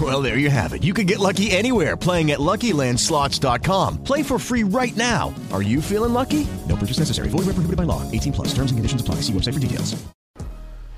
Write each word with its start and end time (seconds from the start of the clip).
Well, 0.00 0.20
there 0.20 0.38
you 0.38 0.50
have 0.50 0.72
it. 0.72 0.82
You 0.82 0.92
can 0.92 1.06
get 1.06 1.20
lucky 1.20 1.52
anywhere 1.52 1.96
playing 1.96 2.32
at 2.32 2.40
LuckyLandSlots.com. 2.40 4.02
Play 4.02 4.24
for 4.24 4.40
free 4.40 4.64
right 4.64 4.96
now. 4.96 5.32
Are 5.52 5.62
you 5.62 5.80
feeling 5.80 6.12
lucky? 6.12 6.48
No 6.68 6.74
purchase 6.74 6.98
necessary. 6.98 7.28
Void 7.28 7.46
where 7.46 7.54
prohibited 7.54 7.76
by 7.76 7.84
law. 7.84 8.02
18 8.10 8.32
plus. 8.32 8.48
Terms 8.48 8.72
and 8.72 8.78
conditions 8.78 9.00
apply. 9.00 9.16
See 9.16 9.32
website 9.32 9.54
for 9.54 9.60
details. 9.60 9.94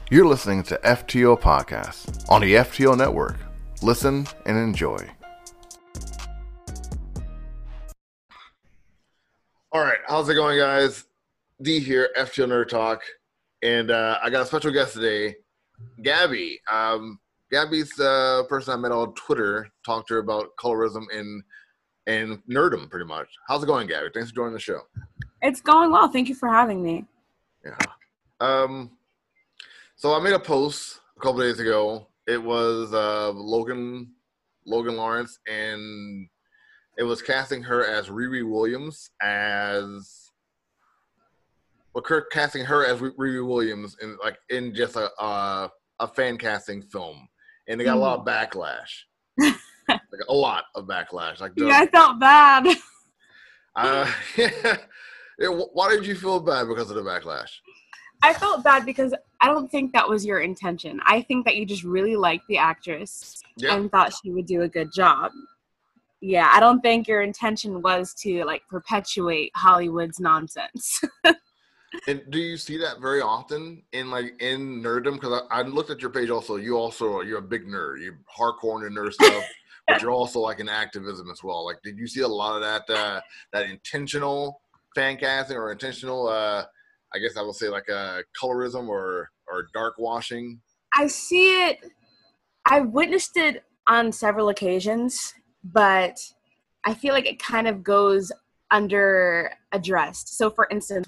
You're 0.08 0.26
listening 0.26 0.62
to 0.64 0.78
FTO 0.84 1.38
Podcast 1.40 2.24
on 2.30 2.40
the 2.40 2.54
FTO 2.54 2.96
Network. 2.96 3.36
Listen 3.82 4.26
and 4.46 4.56
enjoy. 4.56 4.98
All 9.72 9.82
right, 9.82 9.98
how's 10.06 10.28
it 10.28 10.34
going, 10.34 10.58
guys? 10.58 11.04
D 11.60 11.80
here, 11.80 12.08
FTO 12.16 12.46
Nerd 12.46 12.68
Talk, 12.68 13.02
and 13.62 13.90
uh, 13.90 14.18
I 14.22 14.30
got 14.30 14.42
a 14.42 14.46
special 14.46 14.70
guest 14.70 14.94
today, 14.94 15.36
Gabby. 16.00 16.60
Um, 16.70 17.18
Gabby's 17.50 17.90
the 17.90 18.44
person 18.48 18.74
I 18.74 18.76
met 18.76 18.92
on 18.92 19.14
Twitter. 19.14 19.68
Talked 19.84 20.08
to 20.08 20.14
her 20.14 20.20
about 20.20 20.48
colorism 20.60 21.04
and 21.12 21.42
and 22.06 22.38
nerdom, 22.48 22.88
pretty 22.90 23.06
much. 23.06 23.28
How's 23.48 23.62
it 23.62 23.66
going, 23.66 23.88
Gabby? 23.88 24.08
Thanks 24.14 24.30
for 24.30 24.36
joining 24.36 24.54
the 24.54 24.60
show. 24.60 24.80
It's 25.42 25.60
going 25.60 25.90
well. 25.90 26.08
Thank 26.08 26.28
you 26.28 26.34
for 26.34 26.48
having 26.48 26.82
me. 26.82 27.04
Yeah. 27.64 27.76
Um. 28.40 28.92
So 29.96 30.14
I 30.14 30.20
made 30.20 30.34
a 30.34 30.38
post 30.38 31.00
a 31.16 31.20
couple 31.20 31.40
days 31.40 31.58
ago. 31.60 32.08
It 32.26 32.42
was 32.42 32.92
uh, 32.92 33.30
Logan 33.32 34.12
Logan 34.66 34.96
Lawrence, 34.96 35.38
and 35.48 36.28
it 36.98 37.04
was 37.04 37.22
casting 37.22 37.62
her 37.62 37.84
as 37.86 38.08
Riri 38.08 38.48
Williams 38.48 39.10
as 39.22 40.30
well, 41.96 42.02
Kirk 42.02 42.30
casting 42.30 42.64
her 42.64 42.84
as 42.84 43.00
Riri 43.00 43.46
Williams 43.46 43.96
in 44.02 44.18
like 44.22 44.36
in 44.50 44.74
just 44.74 44.96
a 44.96 45.10
uh, 45.18 45.68
a 45.98 46.06
fan 46.06 46.36
casting 46.36 46.82
film, 46.82 47.26
and 47.68 47.80
they 47.80 47.84
got 47.84 47.96
a 47.96 48.00
lot 48.00 48.18
of 48.20 48.24
backlash, 48.26 48.90
like 49.88 50.00
a 50.28 50.34
lot 50.34 50.64
of 50.74 50.86
backlash. 50.86 51.40
Like, 51.40 51.52
Yeah, 51.56 51.78
I 51.80 51.86
felt 51.86 52.18
bad. 52.20 52.66
uh. 53.76 54.10
Why 55.38 55.90
did 55.90 56.06
you 56.06 56.14
feel 56.14 56.40
bad 56.40 56.66
because 56.68 56.88
of 56.90 56.96
the 56.96 57.02
backlash? 57.02 57.50
I 58.22 58.32
felt 58.32 58.64
bad 58.64 58.86
because 58.86 59.12
I 59.42 59.46
don't 59.48 59.70
think 59.70 59.92
that 59.92 60.08
was 60.08 60.24
your 60.24 60.40
intention. 60.40 60.98
I 61.04 61.20
think 61.20 61.44
that 61.44 61.56
you 61.56 61.66
just 61.66 61.84
really 61.84 62.16
liked 62.16 62.44
the 62.48 62.56
actress 62.56 63.42
Yeah. 63.58 63.74
and 63.76 63.90
thought 63.90 64.14
she 64.22 64.30
would 64.30 64.46
do 64.46 64.62
a 64.62 64.68
good 64.68 64.88
job. 64.94 65.32
Yeah, 66.22 66.50
I 66.52 66.60
don't 66.60 66.80
think 66.80 67.06
your 67.06 67.20
intention 67.22 67.82
was 67.82 68.14
to 68.22 68.44
like 68.44 68.62
perpetuate 68.70 69.52
Hollywood's 69.54 70.18
nonsense. 70.18 71.02
And 72.08 72.22
do 72.30 72.38
you 72.38 72.56
see 72.56 72.76
that 72.78 73.00
very 73.00 73.20
often 73.20 73.82
in 73.92 74.10
like 74.10 74.40
in 74.40 74.82
nerddom? 74.82 75.14
Because 75.14 75.42
I, 75.50 75.60
I 75.60 75.62
looked 75.62 75.90
at 75.90 76.00
your 76.00 76.10
page 76.10 76.30
also. 76.30 76.56
You 76.56 76.76
also 76.76 77.20
you're 77.20 77.38
a 77.38 77.42
big 77.42 77.66
nerd. 77.66 78.02
You're 78.02 78.18
hardcore 78.38 78.86
into 78.86 79.00
nerd 79.00 79.12
stuff, 79.12 79.44
but 79.88 80.02
you're 80.02 80.10
also 80.10 80.40
like 80.40 80.60
an 80.60 80.68
activism 80.68 81.30
as 81.30 81.42
well. 81.42 81.64
Like, 81.64 81.78
did 81.82 81.98
you 81.98 82.06
see 82.06 82.20
a 82.20 82.28
lot 82.28 82.56
of 82.56 82.62
that 82.62 82.94
uh, 82.94 83.20
that 83.52 83.70
intentional 83.70 84.60
fan 84.94 85.16
casting 85.16 85.56
or 85.56 85.72
intentional? 85.72 86.28
Uh, 86.28 86.64
I 87.14 87.18
guess 87.18 87.36
I 87.36 87.42
would 87.42 87.54
say 87.54 87.68
like 87.68 87.88
uh, 87.88 88.22
colorism 88.40 88.88
or 88.88 89.30
or 89.48 89.68
dark 89.72 89.94
washing. 89.98 90.60
I 90.94 91.06
see 91.06 91.66
it. 91.66 91.78
I 92.66 92.80
witnessed 92.80 93.36
it 93.36 93.64
on 93.86 94.10
several 94.10 94.48
occasions, 94.48 95.34
but 95.62 96.18
I 96.84 96.94
feel 96.94 97.14
like 97.14 97.26
it 97.26 97.38
kind 97.38 97.68
of 97.68 97.84
goes 97.84 98.32
under 98.70 99.50
addressed. 99.72 100.36
So, 100.36 100.50
for 100.50 100.66
instance, 100.70 101.06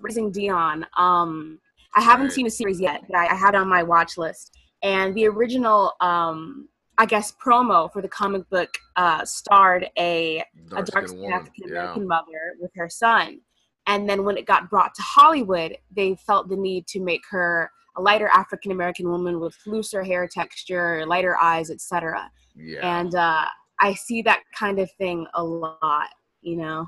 Raising 0.00 0.30
Dion, 0.30 0.86
um, 0.96 1.58
I 1.94 2.00
haven't 2.02 2.26
Right. 2.26 2.32
seen 2.32 2.44
the 2.44 2.50
series 2.50 2.80
yet, 2.80 3.02
but 3.08 3.16
I, 3.16 3.26
I 3.28 3.48
it 3.48 3.54
on 3.54 3.68
my 3.68 3.82
watch 3.82 4.18
list. 4.18 4.56
And 4.82 5.14
the 5.14 5.26
original, 5.26 5.92
um, 6.00 6.68
I 6.98 7.06
guess, 7.06 7.32
promo 7.44 7.92
for 7.92 8.02
the 8.02 8.08
comic 8.08 8.48
book 8.50 8.70
uh, 8.96 9.24
starred 9.24 9.88
a 9.98 10.44
a 10.72 10.82
dark 10.82 11.08
skinned. 11.08 11.32
African 11.32 11.68
Yeah. 11.68 11.80
American 11.82 12.06
mother 12.06 12.54
with 12.60 12.70
her 12.76 12.88
son. 12.88 13.40
And 13.86 14.08
then 14.08 14.24
when 14.24 14.36
it 14.36 14.46
got 14.46 14.68
brought 14.68 14.94
to 14.96 15.02
Hollywood, 15.02 15.76
they 15.90 16.14
felt 16.14 16.48
the 16.48 16.56
need 16.56 16.86
to 16.88 17.00
make 17.00 17.22
her 17.30 17.70
a 17.96 18.02
lighter 18.02 18.28
African 18.28 18.70
American 18.70 19.08
woman 19.08 19.40
with 19.40 19.56
looser 19.66 20.02
hair 20.04 20.28
texture, 20.28 21.04
lighter 21.06 21.36
eyes, 21.40 21.70
etc. 21.70 22.30
Yeah. 22.54 23.00
And 23.00 23.14
uh, 23.14 23.46
I 23.80 23.94
see 23.94 24.20
that 24.22 24.42
kind 24.56 24.78
of 24.78 24.90
thing 24.98 25.26
a 25.34 25.42
lot, 25.42 26.08
you 26.42 26.56
know. 26.56 26.86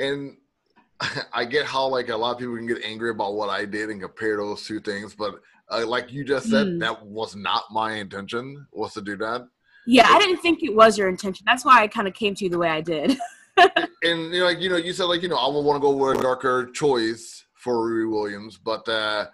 And 0.00 0.36
I 1.32 1.44
get 1.44 1.66
how 1.66 1.86
like 1.86 2.08
a 2.08 2.16
lot 2.16 2.32
of 2.32 2.38
people 2.38 2.56
can 2.56 2.66
get 2.66 2.82
angry 2.84 3.10
about 3.10 3.34
what 3.34 3.48
I 3.50 3.64
did 3.64 3.90
and 3.90 4.00
compare 4.00 4.36
those 4.36 4.64
two 4.66 4.80
things, 4.80 5.14
but 5.14 5.36
uh, 5.70 5.86
like 5.86 6.10
you 6.12 6.24
just 6.24 6.50
said, 6.50 6.66
Mm. 6.66 6.80
that 6.80 7.06
was 7.06 7.36
not 7.36 7.64
my 7.70 7.94
intention 7.94 8.66
was 8.72 8.92
to 8.94 9.00
do 9.00 9.16
that. 9.18 9.46
Yeah, 9.86 10.06
I 10.08 10.18
didn't 10.18 10.38
think 10.38 10.62
it 10.62 10.74
was 10.74 10.98
your 10.98 11.08
intention. 11.08 11.44
That's 11.46 11.64
why 11.64 11.80
I 11.82 11.86
kind 11.88 12.06
of 12.08 12.14
came 12.14 12.34
to 12.34 12.44
you 12.44 12.50
the 12.50 12.58
way 12.58 12.68
I 12.68 12.80
did. 12.80 13.16
And 14.02 14.32
you 14.32 14.40
know, 14.40 14.46
like 14.46 14.60
you 14.60 14.70
know, 14.70 14.76
you 14.76 14.94
said 14.94 15.04
like 15.04 15.20
you 15.22 15.28
know, 15.28 15.36
I 15.36 15.46
would 15.46 15.60
want 15.60 15.76
to 15.76 15.80
go 15.80 15.94
with 15.94 16.18
a 16.18 16.22
darker 16.22 16.70
choice 16.72 17.44
for 17.52 17.74
Riri 17.76 18.10
Williams, 18.10 18.56
but 18.56 18.88
uh, 18.88 19.26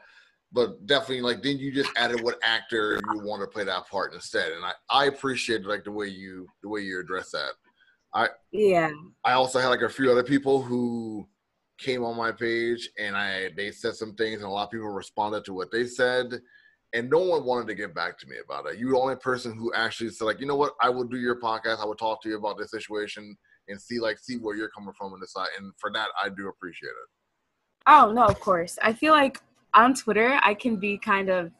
but 0.51 0.85
definitely 0.87 1.21
like 1.21 1.43
then 1.45 1.59
you 1.59 1.71
just 1.73 1.91
added 1.97 2.21
what 2.23 2.39
actor 2.43 3.01
you 3.13 3.21
want 3.21 3.43
to 3.43 3.47
play 3.47 3.63
that 3.63 3.87
part 3.89 4.15
instead, 4.15 4.51
and 4.51 4.65
I 4.65 4.73
I 4.91 5.05
appreciate 5.05 5.65
like 5.65 5.85
the 5.85 5.93
way 5.93 6.09
you 6.09 6.49
the 6.63 6.69
way 6.69 6.81
you 6.81 6.99
address 6.99 7.31
that. 7.31 7.51
I 8.17 8.29
yeah. 8.51 8.91
I 9.25 9.33
also 9.33 9.61
had 9.61 9.69
like 9.69 9.83
a 9.83 9.89
few 9.89 10.11
other 10.11 10.23
people 10.23 10.63
who 10.63 11.29
came 11.79 12.03
on 12.03 12.17
my 12.17 12.33
page 12.33 12.89
and 12.99 13.15
I 13.15 13.51
they 13.57 13.71
said 13.71 13.95
some 13.95 14.15
things 14.15 14.37
and 14.37 14.45
a 14.45 14.49
lot 14.49 14.65
of 14.65 14.71
people 14.71 14.89
responded 14.89 15.45
to 15.45 15.53
what 15.53 15.71
they 15.71 15.87
said 15.87 16.41
and 16.95 17.11
no 17.11 17.19
one 17.19 17.45
wanted 17.45 17.67
to 17.67 17.75
get 17.75 17.95
back 17.95 18.19
to 18.21 18.27
me 18.27 18.37
about 18.43 18.67
it. 18.67 18.79
You 18.79 18.87
were 18.87 18.93
the 18.93 19.01
only 19.01 19.17
person 19.17 19.55
who 19.55 19.71
actually 19.75 20.11
said 20.11 20.25
like, 20.25 20.41
you 20.41 20.47
know 20.47 20.57
what, 20.57 20.73
I 20.81 20.89
will 20.89 21.05
do 21.05 21.19
your 21.19 21.39
podcast. 21.39 21.81
I 21.81 21.85
will 21.85 21.95
talk 21.95 22.23
to 22.23 22.31
you 22.31 22.39
about 22.39 22.57
this 22.57 22.71
situation 22.71 23.37
and 23.69 23.81
see 23.81 24.01
like 24.01 24.19
see 24.19 24.37
where 24.37 24.57
you're 24.57 24.71
coming 24.71 24.95
from 24.97 25.13
and 25.13 25.21
decide. 25.21 25.49
And 25.59 25.73
for 25.77 25.91
that, 25.93 26.09
I 26.23 26.31
do 26.31 26.49
appreciate 26.49 26.89
it. 26.89 27.11
Oh 27.87 28.13
no, 28.13 28.25
of 28.25 28.41
course. 28.41 28.79
I 28.81 28.95
feel 28.95 29.13
like 29.13 29.43
on 29.75 29.93
Twitter 29.93 30.41
I 30.43 30.55
can 30.55 30.77
be 30.77 30.97
kind 30.97 31.29
of 31.29 31.53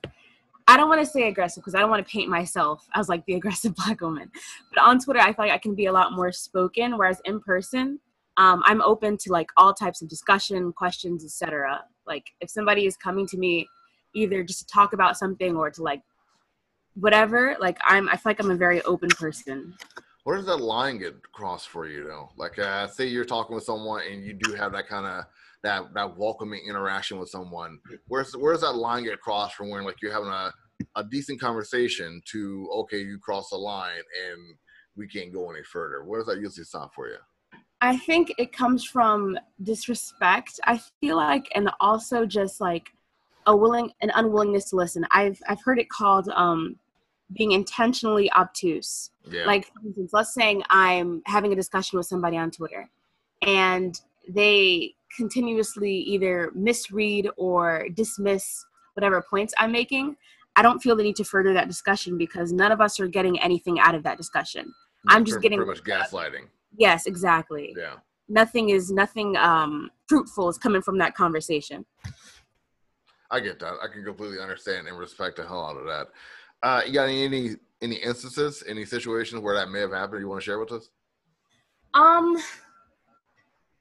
I 0.69 0.77
don't 0.77 0.89
want 0.89 1.01
to 1.01 1.07
say 1.07 1.29
aggressive 1.29 1.63
because 1.63 1.75
I 1.75 1.81
don't 1.81 1.91
want 1.91 2.07
to 2.07 2.11
paint 2.11 2.29
myself 2.29 2.87
as 2.95 3.09
like 3.09 3.25
the 3.27 3.35
aggressive 3.41 3.75
black 3.75 4.01
woman. 4.01 4.31
But 4.75 4.83
on 4.83 4.99
Twitter 4.99 5.21
I 5.21 5.33
feel 5.33 5.47
like 5.47 5.53
I 5.53 5.59
can 5.59 5.75
be 5.75 5.87
a 5.87 5.93
lot 5.93 6.13
more 6.13 6.33
spoken, 6.33 6.99
whereas 6.99 7.21
in 7.25 7.41
person, 7.41 8.01
um, 8.37 8.63
I'm 8.67 8.83
open 8.83 9.17
to 9.19 9.33
like 9.33 9.49
all 9.57 9.73
types 9.73 10.03
of 10.03 10.09
discussion, 10.09 10.73
questions, 10.73 11.25
etc. 11.25 11.83
Like 12.07 12.25
if 12.41 12.51
somebody 12.51 12.87
is 12.87 12.97
coming 12.97 13.27
to 13.29 13.39
me 13.39 13.67
either 14.15 14.43
just 14.43 14.61
to 14.61 14.67
talk 14.67 14.93
about 14.93 15.17
something 15.17 15.57
or 15.57 15.71
to 15.71 15.83
like 15.83 16.03
whatever, 16.95 17.57
like 17.61 17.79
I'm 17.87 18.09
I 18.09 18.17
feel 18.17 18.31
like 18.31 18.41
I'm 18.41 18.51
a 18.51 18.57
very 18.57 18.83
open 18.83 19.09
person. 19.11 19.75
Where 20.25 20.37
does 20.37 20.47
that 20.47 20.57
line 20.57 20.99
get 20.99 21.23
crossed 21.33 21.69
for 21.69 21.87
you 21.87 22.05
though? 22.05 22.31
Like 22.37 22.59
uh, 22.59 22.89
say 22.89 23.07
you're 23.07 23.25
talking 23.25 23.55
with 23.55 23.65
someone 23.65 24.03
and 24.11 24.25
you 24.25 24.35
do 24.35 24.55
have 24.55 24.73
that 24.73 24.89
kind 24.89 25.07
of 25.07 25.25
that 25.67 25.93
that 25.95 26.17
welcoming 26.17 26.63
interaction 26.69 27.19
with 27.19 27.29
someone. 27.29 27.79
Where's 28.09 28.33
where's 28.37 28.61
that 28.61 28.73
line 28.73 29.05
get 29.05 29.21
crossed 29.21 29.57
from 29.57 29.71
when 29.71 29.85
like 29.85 29.97
you're 30.01 30.13
having 30.13 30.29
a 30.29 30.53
a 30.95 31.05
decent 31.05 31.41
conversation 31.41 32.23
to 32.33 32.69
okay 32.73 33.01
you 33.01 33.19
cross 33.19 33.51
the 33.51 33.57
line 33.57 34.03
and 34.31 34.57
we 34.97 35.07
can't 35.09 35.33
go 35.33 35.51
any 35.51 35.63
further. 35.65 36.05
Where 36.05 36.21
does 36.21 36.29
that 36.29 36.41
usually 36.41 36.65
stop 36.65 36.95
for 36.95 37.09
you? 37.09 37.17
I 37.81 37.97
think 37.99 38.33
it 38.39 38.53
comes 38.53 38.85
from 38.85 39.39
disrespect. 39.63 40.59
I 40.65 40.81
feel 41.01 41.17
like, 41.17 41.49
and 41.55 41.71
also 41.79 42.25
just 42.25 42.61
like 42.61 42.89
a 43.47 43.55
willing, 43.55 43.93
an 44.01 44.11
unwillingness 44.15 44.71
to 44.71 44.77
listen. 44.77 45.05
I've 45.11 45.39
I've 45.49 45.63
heard 45.63 45.79
it 45.79 45.91
called 45.91 46.29
um, 46.35 46.77
being 47.33 47.53
intentionally 47.53 48.31
obtuse. 48.33 49.11
Yeah. 49.31 49.45
Like, 49.45 49.67
for 49.67 49.87
instance, 49.87 50.11
let's 50.15 50.33
say 50.33 50.63
I'm 50.71 51.23
having 51.27 51.53
a 51.53 51.57
discussion 51.57 51.99
with 51.99 52.07
somebody 52.07 52.37
on 52.37 52.51
Twitter, 52.51 52.89
and 53.43 54.01
they 54.29 54.95
continuously 55.17 55.93
either 55.93 56.51
misread 56.55 57.29
or 57.37 57.87
dismiss 57.95 58.65
whatever 58.95 59.25
points 59.29 59.55
I'm 59.59 59.73
making, 59.73 60.17
I 60.57 60.63
don't 60.63 60.81
feel 60.83 60.97
the 60.97 61.03
need 61.03 61.17
to 61.17 61.25
further 61.25 61.53
that 61.55 61.69
discussion 61.69 62.17
because 62.19 62.53
none 62.53 62.73
of 62.73 62.81
us 62.81 62.99
are 62.99 63.07
getting 63.09 63.39
anything 63.41 63.79
out 63.79 63.95
of 63.95 64.03
that 64.05 64.17
discussion. 64.17 64.73
I'm 65.09 65.25
just 65.25 65.35
Pretty- 65.37 65.51
getting 65.51 65.65
pretty 65.65 65.81
much 65.81 66.11
gaslighting. 66.11 66.47
yes, 66.77 67.07
exactly. 67.07 67.75
Yeah. 67.79 67.95
Nothing 68.29 68.71
is 68.71 68.91
nothing 68.91 69.37
um, 69.37 69.91
fruitful 70.09 70.49
is 70.49 70.59
coming 70.59 70.83
from 70.83 70.99
that 70.99 71.15
conversation. 71.15 71.85
I 73.31 73.41
get 73.41 73.59
that. 73.61 73.75
I 73.83 73.87
can 73.93 74.05
completely 74.05 74.41
understand 74.41 74.89
and 74.89 74.99
respect 74.99 75.37
the 75.37 75.47
hell 75.47 75.65
out 75.65 75.77
of 75.77 75.85
that. 75.87 76.09
Uh, 76.63 76.81
you 76.87 76.93
got 76.93 77.05
any, 77.05 77.25
any 77.25 77.51
any 77.83 77.97
instances, 77.97 78.65
any 78.67 78.85
situations 78.85 79.41
where 79.43 79.55
that 79.55 79.69
may 79.71 79.81
have 79.81 79.93
happened 79.93 80.21
you 80.21 80.29
want 80.29 80.41
to 80.41 80.45
share 80.45 80.59
with 80.59 80.73
us? 80.73 80.89
Um, 81.95 82.37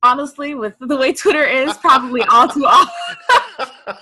honestly, 0.06 0.56
with 0.56 0.76
the 0.80 0.96
way 0.96 1.12
Twitter 1.14 1.44
is, 1.44 1.76
probably 1.78 2.22
all 2.32 2.48
too 2.48 2.66
often. 2.66 3.68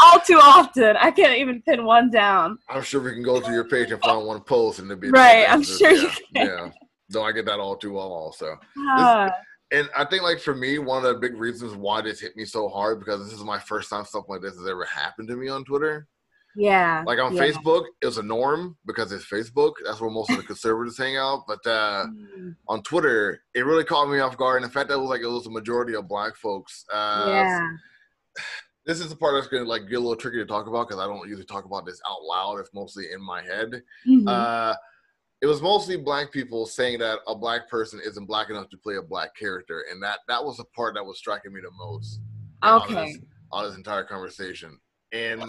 all 0.00 0.20
too 0.20 0.38
often. 0.42 0.96
I 0.96 1.10
can't 1.10 1.38
even 1.38 1.62
pin 1.62 1.84
one 1.84 2.10
down. 2.10 2.58
I'm 2.68 2.82
sure 2.82 3.00
we 3.00 3.12
can 3.12 3.22
go 3.22 3.40
to 3.40 3.52
your 3.52 3.68
page 3.68 3.90
and 3.90 4.00
find 4.02 4.26
one 4.26 4.40
post 4.40 4.78
and 4.78 4.90
it'll 4.90 5.00
be 5.00 5.10
Right, 5.10 5.46
I'm 5.48 5.62
sure 5.62 5.90
you 5.90 6.08
yeah, 6.34 6.44
can. 6.44 6.46
Yeah. 6.46 6.70
No, 7.10 7.22
I 7.22 7.32
get 7.32 7.46
that 7.46 7.60
all 7.60 7.76
too 7.76 7.92
well 7.92 8.12
also. 8.12 8.56
Ah, 8.78 9.30
And 9.70 9.88
I 9.96 10.04
think 10.06 10.22
like 10.22 10.40
for 10.40 10.54
me, 10.54 10.78
one 10.78 11.04
of 11.04 11.14
the 11.14 11.20
big 11.20 11.36
reasons 11.36 11.74
why 11.74 12.00
this 12.00 12.20
hit 12.20 12.36
me 12.36 12.44
so 12.44 12.68
hard 12.68 12.98
because 12.98 13.24
this 13.24 13.38
is 13.38 13.44
my 13.44 13.58
first 13.58 13.90
time 13.90 14.04
something 14.04 14.32
like 14.34 14.42
this 14.42 14.56
has 14.56 14.66
ever 14.66 14.84
happened 14.84 15.28
to 15.28 15.36
me 15.36 15.48
on 15.48 15.64
Twitter. 15.64 16.08
Yeah. 16.56 17.02
Like 17.06 17.18
on 17.18 17.34
yeah. 17.34 17.42
Facebook, 17.42 17.84
it 18.02 18.06
was 18.06 18.18
a 18.18 18.22
norm 18.22 18.76
because 18.86 19.12
it's 19.12 19.24
Facebook. 19.30 19.72
That's 19.84 20.00
where 20.00 20.10
most 20.10 20.30
of 20.30 20.38
the 20.38 20.42
conservatives 20.42 20.98
hang 20.98 21.16
out. 21.16 21.44
But 21.46 21.64
uh, 21.66 22.06
Mm, 22.06 22.56
on 22.68 22.82
Twitter, 22.82 23.42
it 23.54 23.66
really 23.66 23.84
caught 23.84 24.08
me 24.10 24.18
off 24.18 24.36
guard. 24.36 24.62
And 24.62 24.70
the 24.70 24.72
fact 24.72 24.88
that 24.88 24.94
it 24.96 25.00
was 25.00 25.08
like 25.10 25.20
it 25.20 25.26
was 25.26 25.46
a 25.46 25.50
majority 25.50 25.94
of 25.94 26.08
black 26.08 26.36
folks. 26.36 26.84
Uh, 26.92 27.24
yeah. 27.28 27.68
This 28.86 29.00
is 29.00 29.08
the 29.08 29.16
part 29.16 29.34
that's 29.34 29.48
gonna 29.48 29.64
like 29.64 29.88
get 29.88 29.96
a 29.96 29.98
little 29.98 30.14
tricky 30.14 30.36
to 30.38 30.46
talk 30.46 30.68
about 30.68 30.86
because 30.86 31.02
I 31.02 31.08
don't 31.08 31.26
usually 31.28 31.44
talk 31.44 31.64
about 31.64 31.84
this 31.84 32.00
out 32.08 32.22
loud. 32.22 32.60
It's 32.60 32.72
mostly 32.72 33.06
in 33.12 33.20
my 33.20 33.42
head. 33.42 33.82
Mhm. 34.06 34.28
Uh, 34.28 34.76
it 35.42 35.46
was 35.46 35.60
mostly 35.60 35.96
black 35.96 36.30
people 36.30 36.66
saying 36.66 37.00
that 37.00 37.18
a 37.26 37.34
black 37.34 37.68
person 37.68 38.00
isn't 38.06 38.26
black 38.26 38.48
enough 38.48 38.68
to 38.70 38.76
play 38.78 38.94
a 38.94 39.02
black 39.02 39.34
character, 39.34 39.86
and 39.90 40.00
that 40.04 40.20
that 40.28 40.44
was 40.44 40.58
the 40.58 40.64
part 40.66 40.94
that 40.94 41.04
was 41.04 41.18
striking 41.18 41.52
me 41.52 41.60
the 41.62 41.70
most. 41.72 42.20
okay. 42.62 43.06
this- 43.12 43.18
out 43.52 43.64
of 43.64 43.70
this 43.72 43.76
entire 43.76 44.04
conversation. 44.04 44.78
And 45.12 45.42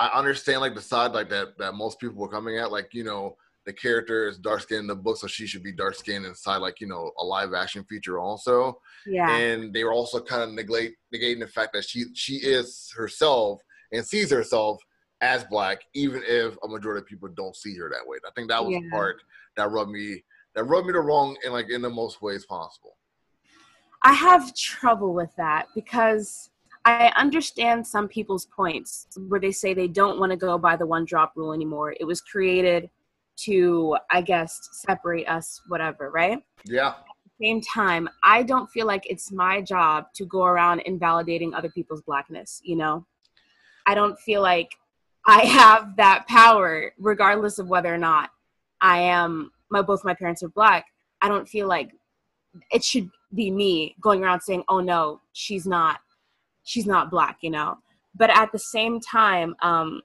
I 0.00 0.18
understand 0.18 0.62
like 0.62 0.74
the 0.74 0.80
side 0.80 1.12
like 1.12 1.28
that 1.28 1.58
that 1.58 1.74
most 1.74 2.00
people 2.00 2.16
were 2.16 2.28
coming 2.28 2.56
at, 2.56 2.72
like 2.72 2.88
you 2.92 3.04
know 3.04 3.36
the 3.66 3.72
character 3.72 4.26
is 4.26 4.38
dark 4.38 4.62
skinned 4.62 4.80
in 4.80 4.86
the 4.86 4.96
book, 4.96 5.18
so 5.18 5.26
she 5.26 5.46
should 5.46 5.62
be 5.62 5.72
dark 5.72 5.94
skinned 5.94 6.24
inside, 6.24 6.56
like 6.56 6.80
you 6.80 6.86
know 6.86 7.12
a 7.18 7.24
live 7.24 7.52
action 7.52 7.84
feature 7.84 8.18
also. 8.18 8.80
Yeah. 9.06 9.30
And 9.30 9.74
they 9.74 9.84
were 9.84 9.92
also 9.92 10.20
kind 10.20 10.42
of 10.42 10.52
neglect 10.52 10.94
negating 11.14 11.40
the 11.40 11.46
fact 11.46 11.74
that 11.74 11.84
she 11.84 12.06
she 12.14 12.36
is 12.36 12.90
herself 12.96 13.60
and 13.92 14.04
sees 14.04 14.30
herself 14.30 14.80
as 15.20 15.44
black, 15.44 15.82
even 15.94 16.22
if 16.26 16.56
a 16.64 16.68
majority 16.68 17.02
of 17.02 17.06
people 17.06 17.28
don't 17.36 17.54
see 17.54 17.76
her 17.76 17.90
that 17.90 18.08
way. 18.08 18.16
I 18.26 18.30
think 18.34 18.48
that 18.48 18.64
was 18.64 18.74
the 18.74 18.88
part 18.90 19.16
that 19.58 19.70
rubbed 19.70 19.90
me 19.90 20.24
that 20.54 20.64
rubbed 20.64 20.86
me 20.86 20.94
the 20.94 21.00
wrong 21.00 21.36
in 21.44 21.52
like 21.52 21.68
in 21.68 21.82
the 21.82 21.90
most 21.90 22.22
ways 22.22 22.46
possible. 22.46 22.96
I 24.02 24.14
have 24.14 24.54
trouble 24.54 25.12
with 25.12 25.34
that 25.36 25.66
because 25.74 26.49
I 26.84 27.12
understand 27.16 27.86
some 27.86 28.08
people's 28.08 28.46
points 28.46 29.06
where 29.28 29.40
they 29.40 29.52
say 29.52 29.74
they 29.74 29.88
don't 29.88 30.18
want 30.18 30.30
to 30.30 30.36
go 30.36 30.56
by 30.56 30.76
the 30.76 30.86
one 30.86 31.04
drop 31.04 31.32
rule 31.36 31.52
anymore. 31.52 31.94
It 32.00 32.04
was 32.04 32.20
created 32.20 32.88
to, 33.44 33.96
I 34.10 34.22
guess, 34.22 34.68
separate 34.72 35.28
us, 35.28 35.60
whatever, 35.68 36.10
right? 36.10 36.42
Yeah. 36.64 36.94
Same 37.40 37.60
time, 37.60 38.08
I 38.22 38.42
don't 38.42 38.70
feel 38.70 38.86
like 38.86 39.08
it's 39.08 39.32
my 39.32 39.62
job 39.62 40.06
to 40.14 40.26
go 40.26 40.44
around 40.44 40.80
invalidating 40.80 41.54
other 41.54 41.70
people's 41.70 42.02
blackness, 42.02 42.60
you 42.64 42.76
know? 42.76 43.06
I 43.86 43.94
don't 43.94 44.18
feel 44.18 44.42
like 44.42 44.74
I 45.26 45.40
have 45.40 45.96
that 45.96 46.26
power, 46.28 46.92
regardless 46.98 47.58
of 47.58 47.68
whether 47.68 47.92
or 47.92 47.98
not 47.98 48.30
I 48.80 49.00
am, 49.00 49.52
my 49.70 49.82
both 49.82 50.04
my 50.04 50.14
parents 50.14 50.42
are 50.42 50.48
black. 50.48 50.86
I 51.20 51.28
don't 51.28 51.48
feel 51.48 51.68
like 51.68 51.92
it 52.72 52.82
should 52.82 53.10
be 53.34 53.50
me 53.50 53.94
going 54.00 54.24
around 54.24 54.40
saying, 54.40 54.64
"Oh 54.68 54.80
no, 54.80 55.20
she's 55.32 55.66
not, 55.66 56.00
she's 56.70 56.86
not 56.86 57.10
black," 57.10 57.38
you 57.42 57.50
know. 57.50 57.78
But 58.14 58.30
at 58.30 58.50
the 58.52 58.58
same 58.58 59.00
time, 59.00 59.54
um, 59.62 60.02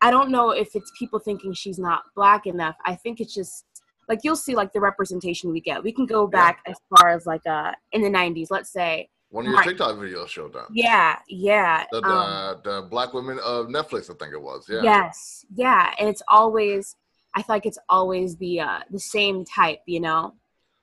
I 0.00 0.10
don't 0.10 0.30
know 0.30 0.50
if 0.50 0.74
it's 0.74 0.90
people 0.98 1.18
thinking 1.18 1.52
she's 1.52 1.78
not 1.78 2.02
black 2.14 2.46
enough. 2.46 2.76
I 2.84 2.94
think 3.02 3.20
it's 3.20 3.34
just 3.34 3.64
like 4.08 4.20
you'll 4.24 4.36
see 4.46 4.54
like 4.54 4.72
the 4.72 4.80
representation 4.80 5.52
we 5.52 5.60
get. 5.60 5.82
We 5.82 5.92
can 5.92 6.06
go 6.06 6.26
back 6.26 6.54
as 6.66 6.76
far 6.92 7.10
as 7.10 7.26
like 7.26 7.46
uh 7.46 7.72
in 7.92 8.00
the 8.02 8.08
'90s, 8.10 8.48
let's 8.50 8.70
say. 8.72 9.08
One 9.30 9.44
of 9.44 9.50
your 9.50 9.58
Right. 9.60 9.68
TikTok 9.68 9.94
videos 9.96 10.26
showed 10.28 10.52
that. 10.54 10.66
Yeah, 10.72 11.16
yeah. 11.28 11.84
The, 11.92 12.00
the, 12.00 12.08
um, 12.08 12.60
the 12.64 12.88
black 12.90 13.12
women 13.14 13.38
of 13.44 13.66
Netflix, 13.66 14.10
I 14.10 14.14
think 14.18 14.32
it 14.32 14.42
was. 14.42 14.66
Yeah. 14.68 14.80
Yes, 14.82 15.46
yeah, 15.54 15.94
and 16.00 16.08
it's 16.08 16.22
always. 16.28 16.96
I 17.36 17.42
feel 17.44 17.54
like 17.56 17.66
it's 17.66 17.78
always 17.88 18.36
the 18.38 18.60
uh 18.68 18.80
the 18.90 18.98
same 18.98 19.44
type, 19.44 19.80
you 19.86 20.00
know. 20.00 20.34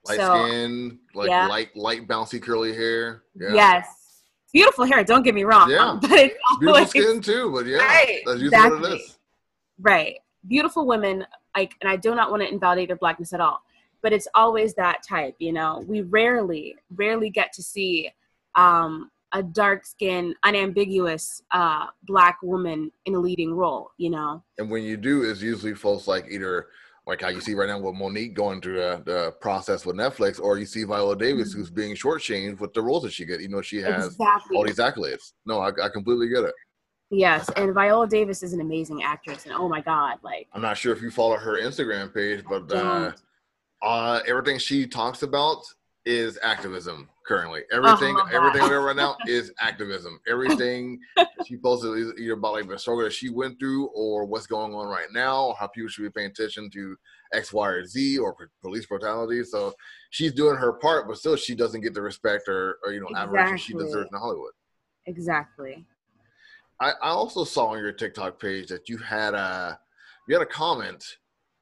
Light 0.07 0.19
So- 0.19 0.45
skin, 0.47 0.99
like 1.13 1.29
yeah. 1.29 1.47
light, 1.47 1.75
light, 1.75 2.07
bouncy, 2.07 2.41
curly 2.41 2.73
hair. 2.73 3.23
Yeah. 3.35 3.53
Yes, 3.53 3.85
beautiful 4.53 4.85
hair. 4.85 5.03
Don't 5.03 5.23
get 5.23 5.35
me 5.35 5.43
wrong. 5.43 5.69
Yeah. 5.69 5.97
but 6.01 6.11
it's 6.11 6.35
Beautiful 6.59 6.85
skin 6.87 7.21
too, 7.21 7.51
but 7.51 7.65
yeah, 7.65 7.77
Right, 7.77 8.21
that's 8.25 8.39
usually 8.39 8.57
what 8.57 8.71
it 8.71 8.93
exactly. 8.93 9.15
right. 9.79 10.15
Beautiful 10.47 10.85
women, 10.87 11.25
like, 11.55 11.73
and 11.81 11.89
I 11.89 11.95
do 11.95 12.15
not 12.15 12.31
want 12.31 12.43
to 12.43 12.49
invalidate 12.49 12.87
their 12.87 12.95
blackness 12.97 13.33
at 13.33 13.41
all, 13.41 13.61
but 14.01 14.13
it's 14.13 14.27
always 14.33 14.73
that 14.75 15.03
type. 15.07 15.35
You 15.39 15.51
know, 15.53 15.83
we 15.87 16.01
rarely, 16.01 16.75
rarely 16.95 17.29
get 17.29 17.51
to 17.53 17.63
see 17.63 18.09
um, 18.55 19.11
a 19.33 19.43
dark 19.43 19.85
skinned, 19.85 20.35
unambiguous 20.43 21.41
uh, 21.51 21.87
black 22.03 22.37
woman 22.41 22.91
in 23.05 23.15
a 23.15 23.19
leading 23.19 23.53
role. 23.53 23.91
You 23.97 24.11
know. 24.11 24.43
And 24.57 24.69
when 24.69 24.83
you 24.83 24.95
do, 24.95 25.23
it's 25.29 25.41
usually 25.41 25.73
folks 25.73 26.07
like 26.07 26.27
either 26.29 26.67
like 27.07 27.21
how 27.21 27.29
you 27.29 27.39
see 27.39 27.53
right 27.53 27.69
now 27.69 27.79
with 27.79 27.95
Mo'Nique 27.95 28.33
going 28.33 28.59
through 28.59 28.75
the, 28.75 29.01
the 29.05 29.31
process 29.39 29.85
with 29.85 29.95
Netflix, 29.95 30.41
or 30.41 30.59
you 30.59 30.65
see 30.65 30.83
Viola 30.83 31.15
Davis 31.17 31.53
who's 31.53 31.69
being 31.71 31.95
shortchanged 31.95 32.59
with 32.59 32.73
the 32.73 32.81
roles 32.81 33.03
that 33.03 33.13
she 33.13 33.25
get. 33.25 33.39
You 33.41 33.47
know, 33.47 33.61
she 33.61 33.77
has 33.77 33.87
Mm-hmm. 33.87 34.21
Exactly. 34.21 34.57
all 34.57 34.65
these 34.65 34.77
accolades. 34.77 35.31
No, 35.45 35.59
I, 35.59 35.69
I 35.81 35.89
completely 35.89 36.27
get 36.27 36.43
it. 36.43 36.53
Yes, 37.09 37.49
and 37.55 37.73
Viola 37.73 38.05
Davis 38.05 38.43
is 38.43 38.51
an 38.51 38.59
amazing 38.59 39.01
actress, 39.03 39.45
and 39.45 39.53
oh 39.55 39.69
my 39.69 39.79
god, 39.79 40.17
like 40.23 40.47
I'm 40.51 40.61
not 40.61 40.77
sure 40.77 40.91
if 40.93 41.01
you 41.01 41.09
follow 41.09 41.37
her 41.37 41.57
Instagram 41.57 42.13
page, 42.13 42.43
but 42.49 42.69
uh, 42.69 43.13
uh, 43.81 44.19
everything 44.27 44.57
she 44.59 44.85
talks 44.85 45.23
about 45.23 45.63
is 46.05 46.37
activism 46.43 47.07
currently. 47.27 47.61
Uh-huh. 47.71 47.77
Everything, 47.77 48.15
that. 48.15 48.33
everything 48.33 48.67
there 48.69 48.81
right 48.81 48.95
now 48.95 49.17
is 49.27 49.51
activism. 49.59 50.19
Everything 50.27 50.99
she 51.45 51.57
posted 51.57 51.97
is 51.97 52.13
either 52.19 52.33
about 52.33 52.53
like 52.53 52.67
the 52.67 52.79
struggle 52.79 53.03
that 53.03 53.13
she 53.13 53.29
went 53.29 53.59
through, 53.59 53.87
or 53.87 54.25
what's 54.25 54.47
going 54.47 54.73
on 54.73 54.87
right 54.87 55.07
now, 55.11 55.47
or 55.47 55.55
how 55.59 55.67
people 55.67 55.89
should 55.89 56.03
be 56.03 56.09
paying 56.09 56.31
attention 56.31 56.69
to 56.71 56.95
X, 57.33 57.51
Y, 57.53 57.67
or 57.67 57.85
Z, 57.85 58.17
or 58.19 58.35
police 58.61 58.85
brutality. 58.85 59.43
So 59.43 59.73
she's 60.11 60.33
doing 60.33 60.55
her 60.55 60.73
part, 60.73 61.07
but 61.07 61.17
still 61.17 61.35
she 61.35 61.55
doesn't 61.55 61.81
get 61.81 61.93
the 61.93 62.01
respect 62.01 62.47
or, 62.47 62.77
or 62.83 62.93
you 62.93 63.01
know 63.01 63.09
admiration 63.15 63.57
she 63.57 63.73
deserves 63.73 64.09
in 64.11 64.17
Hollywood. 64.17 64.53
exactly. 65.05 65.85
I, 66.79 66.91
I 67.01 67.09
also 67.09 67.43
saw 67.43 67.67
on 67.67 67.79
your 67.79 67.91
TikTok 67.91 68.39
page 68.39 68.67
that 68.67 68.87
you 68.87 68.97
had 68.97 69.33
a 69.33 69.79
you 70.27 70.35
had 70.35 70.43
a 70.43 70.49
comment 70.49 71.03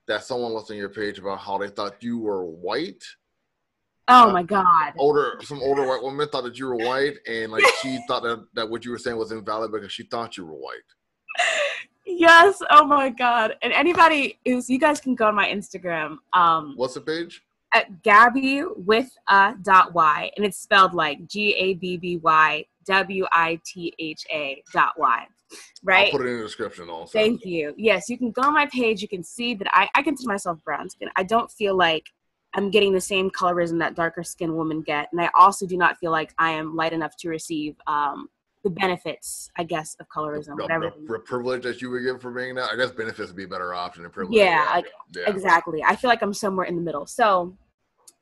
that 0.07 0.23
someone 0.23 0.53
left 0.53 0.69
on 0.71 0.77
your 0.77 0.89
page 0.89 1.19
about 1.19 1.39
how 1.39 1.57
they 1.57 1.69
thought 1.69 2.03
you 2.03 2.19
were 2.19 2.45
white. 2.45 3.03
Oh 4.07 4.29
Uh, 4.29 4.33
my 4.33 4.43
god. 4.43 4.93
Older 4.97 5.39
some 5.41 5.59
older 5.61 5.85
white 5.87 6.01
woman 6.03 6.27
thought 6.29 6.43
that 6.43 6.57
you 6.59 6.67
were 6.67 6.75
white 6.75 7.17
and 7.27 7.51
like 7.51 7.63
she 7.81 7.97
thought 8.07 8.23
that, 8.23 8.45
that 8.53 8.69
what 8.69 8.85
you 8.85 8.91
were 8.91 8.97
saying 8.99 9.17
was 9.17 9.31
invalid 9.31 9.71
because 9.71 9.91
she 9.91 10.03
thought 10.03 10.37
you 10.37 10.45
were 10.45 10.53
white. 10.53 10.77
Yes. 12.05 12.61
Oh 12.69 12.85
my 12.85 13.09
god. 13.09 13.55
And 13.61 13.73
anybody 13.73 14.37
is 14.45 14.69
you 14.69 14.77
guys 14.79 14.99
can 15.01 15.15
go 15.15 15.27
on 15.27 15.35
my 15.35 15.47
Instagram. 15.49 16.17
Um 16.33 16.73
What's 16.75 16.93
the 16.93 17.01
page? 17.01 17.41
at 17.73 18.03
Gabby 18.03 18.63
with 18.63 19.09
a 19.27 19.53
dot 19.63 19.93
Y 19.93 20.31
and 20.37 20.45
it's 20.45 20.57
spelled 20.57 20.93
like 20.93 21.25
G 21.27 21.53
A 21.55 21.73
B 21.73 21.97
B 21.97 22.17
Y 22.17 22.65
W 22.85 23.25
I 23.31 23.59
T 23.65 23.93
H 23.99 24.25
A 24.31 24.61
dot 24.71 24.93
Y. 24.97 25.25
Right? 25.83 26.05
I'll 26.05 26.11
put 26.11 26.21
it 26.25 26.29
in 26.29 26.37
the 26.37 26.43
description 26.43 26.89
also. 26.89 27.11
Thank 27.17 27.43
you. 27.43 27.73
Yes, 27.77 28.07
you 28.09 28.17
can 28.17 28.31
go 28.31 28.43
on 28.43 28.53
my 28.53 28.65
page. 28.67 29.01
You 29.01 29.07
can 29.07 29.23
see 29.23 29.55
that 29.55 29.67
I, 29.73 29.89
I 29.95 30.01
consider 30.03 30.27
myself 30.27 30.57
brown 30.63 30.89
skin. 30.89 31.09
I 31.15 31.23
don't 31.23 31.51
feel 31.51 31.75
like 31.75 32.05
I'm 32.55 32.71
getting 32.71 32.93
the 32.93 33.01
same 33.01 33.29
colorism 33.29 33.79
that 33.79 33.95
darker 33.95 34.23
skinned 34.23 34.55
women 34.55 34.81
get. 34.81 35.09
And 35.11 35.21
I 35.21 35.29
also 35.37 35.67
do 35.67 35.77
not 35.77 35.97
feel 35.97 36.11
like 36.11 36.33
I 36.37 36.51
am 36.51 36.75
light 36.75 36.93
enough 36.93 37.15
to 37.17 37.29
receive 37.29 37.75
um, 37.85 38.29
the 38.63 38.69
benefits, 38.69 39.51
I 39.57 39.63
guess, 39.63 39.95
of 39.99 40.07
colorism. 40.07 40.55
the, 40.57 40.63
Whatever. 40.63 40.93
the- 41.07 41.19
privilege 41.19 41.63
that 41.63 41.81
you 41.81 41.91
would 41.91 42.03
get 42.03 42.21
for 42.21 42.31
being 42.31 42.55
that. 42.55 42.71
I 42.71 42.77
guess 42.77 42.91
benefits 42.91 43.27
would 43.27 43.35
be 43.35 43.43
a 43.43 43.47
better 43.47 43.73
option 43.73 44.03
than 44.03 44.11
privilege. 44.11 44.37
Yeah, 44.37 44.67
like, 44.73 44.85
yeah. 45.15 45.29
Exactly. 45.29 45.83
I 45.83 45.95
feel 45.95 46.09
like 46.09 46.21
I'm 46.21 46.33
somewhere 46.33 46.65
in 46.65 46.75
the 46.75 46.81
middle. 46.81 47.05
So 47.05 47.55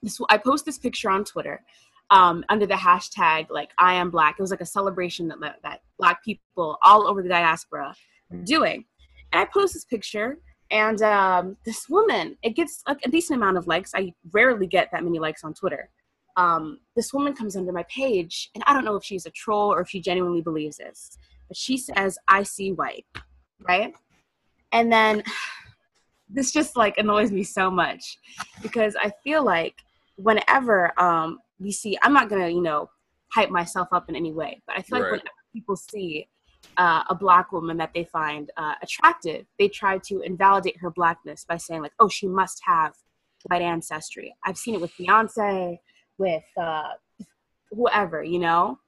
this 0.01 0.19
I 0.29 0.37
post 0.37 0.65
this 0.65 0.77
picture 0.77 1.09
on 1.09 1.23
Twitter 1.23 1.63
um, 2.09 2.43
under 2.49 2.65
the 2.65 2.73
hashtag 2.73 3.47
like 3.49 3.71
I 3.77 3.93
am 3.93 4.09
black. 4.09 4.35
It 4.37 4.41
was 4.41 4.51
like 4.51 4.61
a 4.61 4.65
celebration 4.65 5.27
that 5.29 5.39
that 5.63 5.81
black 5.97 6.23
people 6.23 6.77
all 6.83 7.07
over 7.07 7.21
the 7.21 7.29
diaspora 7.29 7.95
doing. 8.43 8.85
And 9.31 9.41
I 9.41 9.45
post 9.45 9.73
this 9.73 9.85
picture 9.85 10.39
and 10.73 11.01
um, 11.03 11.55
this 11.65 11.87
woman, 11.87 12.35
it 12.41 12.55
gets 12.55 12.83
like 12.87 12.99
a 13.05 13.09
decent 13.09 13.37
amount 13.37 13.57
of 13.57 13.67
likes. 13.67 13.91
I 13.95 14.13
rarely 14.31 14.65
get 14.67 14.89
that 14.91 15.03
many 15.03 15.19
likes 15.19 15.43
on 15.45 15.53
Twitter. 15.53 15.89
um, 16.35 16.79
this 16.95 17.13
woman 17.13 17.33
comes 17.35 17.55
under 17.55 17.71
my 17.71 17.83
page, 17.83 18.49
and 18.55 18.63
I 18.65 18.73
don't 18.73 18.83
know 18.83 18.95
if 18.95 19.03
she's 19.03 19.27
a 19.27 19.31
troll 19.31 19.71
or 19.71 19.81
if 19.81 19.89
she 19.89 20.01
genuinely 20.01 20.41
believes 20.41 20.77
this, 20.77 21.17
but 21.47 21.55
she 21.55 21.77
says, 21.77 22.17
I 22.27 22.41
see 22.41 22.71
white, 22.71 23.05
right? 23.69 23.93
And 24.71 24.91
then 24.91 25.23
this 26.29 26.51
just 26.51 26.75
like 26.75 26.97
annoys 26.97 27.31
me 27.31 27.43
so 27.43 27.69
much 27.69 28.17
because 28.63 28.95
I 28.99 29.11
feel 29.23 29.43
like 29.45 29.75
whenever 30.15 30.99
um, 30.99 31.37
we 31.59 31.71
see, 31.71 31.97
I'm 32.01 32.13
not 32.13 32.29
gonna, 32.29 32.49
you 32.49 32.61
know, 32.61 32.89
hype 33.31 33.51
myself 33.51 33.87
up 33.91 34.09
in 34.09 34.15
any 34.15 34.31
way, 34.33 34.61
but 34.65 34.75
I 34.77 34.81
feel 34.81 34.97
like 34.97 35.03
Right. 35.03 35.11
whenever 35.11 35.29
people 35.53 35.75
see 35.75 36.27
uh, 36.77 37.03
a 37.09 37.15
black 37.15 37.51
woman 37.51 37.77
that 37.77 37.91
they 37.93 38.03
find 38.05 38.51
uh, 38.57 38.73
attractive, 38.81 39.45
they 39.59 39.67
try 39.67 39.97
to 39.99 40.21
invalidate 40.21 40.77
her 40.77 40.89
blackness 40.89 41.45
by 41.45 41.57
saying 41.57 41.81
like, 41.81 41.93
"Oh, 41.99 42.09
she 42.09 42.27
must 42.27 42.61
have 42.65 42.93
white 43.43 43.61
ancestry." 43.61 44.35
I've 44.43 44.57
seen 44.57 44.75
it 44.75 44.81
with 44.81 44.91
Beyonce, 44.99 45.77
with 46.17 46.43
uh, 46.59 46.89
whoever, 47.71 48.23
you 48.23 48.39
know, 48.39 48.79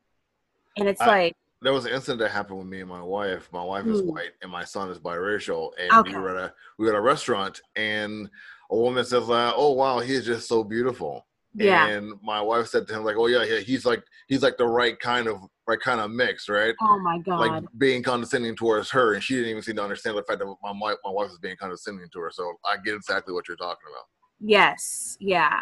and 0.77 0.88
it's 0.88 1.01
I- 1.01 1.08
like, 1.08 1.36
There 1.62 1.74
was 1.74 1.86
an 1.86 1.94
incident 1.94 2.20
that 2.20 2.32
happened 2.32 2.60
with 2.60 2.68
me 2.68 2.82
and 2.82 2.89
my 2.89 3.01
wife. 3.01 3.50
My 3.51 3.63
wife 3.63 3.86
is 3.86 4.01
Hmm. 4.01 4.10
white 4.10 4.32
and 4.42 4.51
my 4.51 4.63
son 4.63 4.89
is 4.89 5.00
biracial, 5.00 5.72
and 5.80 5.92
Okay. 6.00 6.13
we 6.15 6.22
were 6.22 6.38
at 6.38 6.50
a 6.50 6.54
we 6.77 6.86
were 6.86 6.94
at 6.94 6.98
a 6.98 7.01
restaurant, 7.01 7.62
and 7.75 8.30
a 8.70 8.75
woman 8.75 9.04
says, 9.06 9.24
"Oh 9.30 9.72
wow, 9.74 10.00
he's 10.00 10.25
just 10.25 10.48
so 10.48 10.63
beautiful." 10.63 11.25
Yeah, 11.64 11.88
And 11.88 12.14
my 12.22 12.42
wife 12.42 12.68
said 12.68 12.88
to 12.88 12.96
him, 12.96 13.04
like, 13.04 13.16
"Oh 13.18 13.28
yeah, 13.28 13.44
yeah, 13.44 13.60
he's 13.60 13.86
like 13.86 14.04
he's 14.28 14.44
like 14.44 14.58
the 14.58 14.68
right 14.68 15.00
kind 15.00 15.28
of 15.28 15.40
right 15.68 15.80
kind 15.80 16.00
of 16.02 16.12
mix, 16.12 16.50
right?" 16.50 16.76
oh 16.82 17.00
my 17.00 17.20
god, 17.20 17.40
Like 17.40 17.64
being 17.78 18.04
condescending 18.04 18.56
towards 18.56 18.90
her, 18.92 19.14
and 19.14 19.24
she 19.24 19.36
didn't 19.36 19.50
even 19.50 19.62
seem 19.62 19.76
to 19.78 19.84
understand 19.84 20.18
the 20.18 20.24
fact 20.24 20.40
that 20.40 20.46
my 20.46 20.72
wife 20.80 20.98
my 21.04 21.12
wife 21.12 21.30
was 21.30 21.40
being 21.40 21.56
condescending 21.58 22.08
to 22.12 22.20
her. 22.20 22.32
So 22.32 22.54
I 22.66 22.78
get 22.84 22.96
exactly 22.96 23.34
what 23.34 23.48
you're 23.48 23.58
talking 23.58 23.88
about. 23.90 24.06
Yes, 24.40 25.18
yeah. 25.20 25.62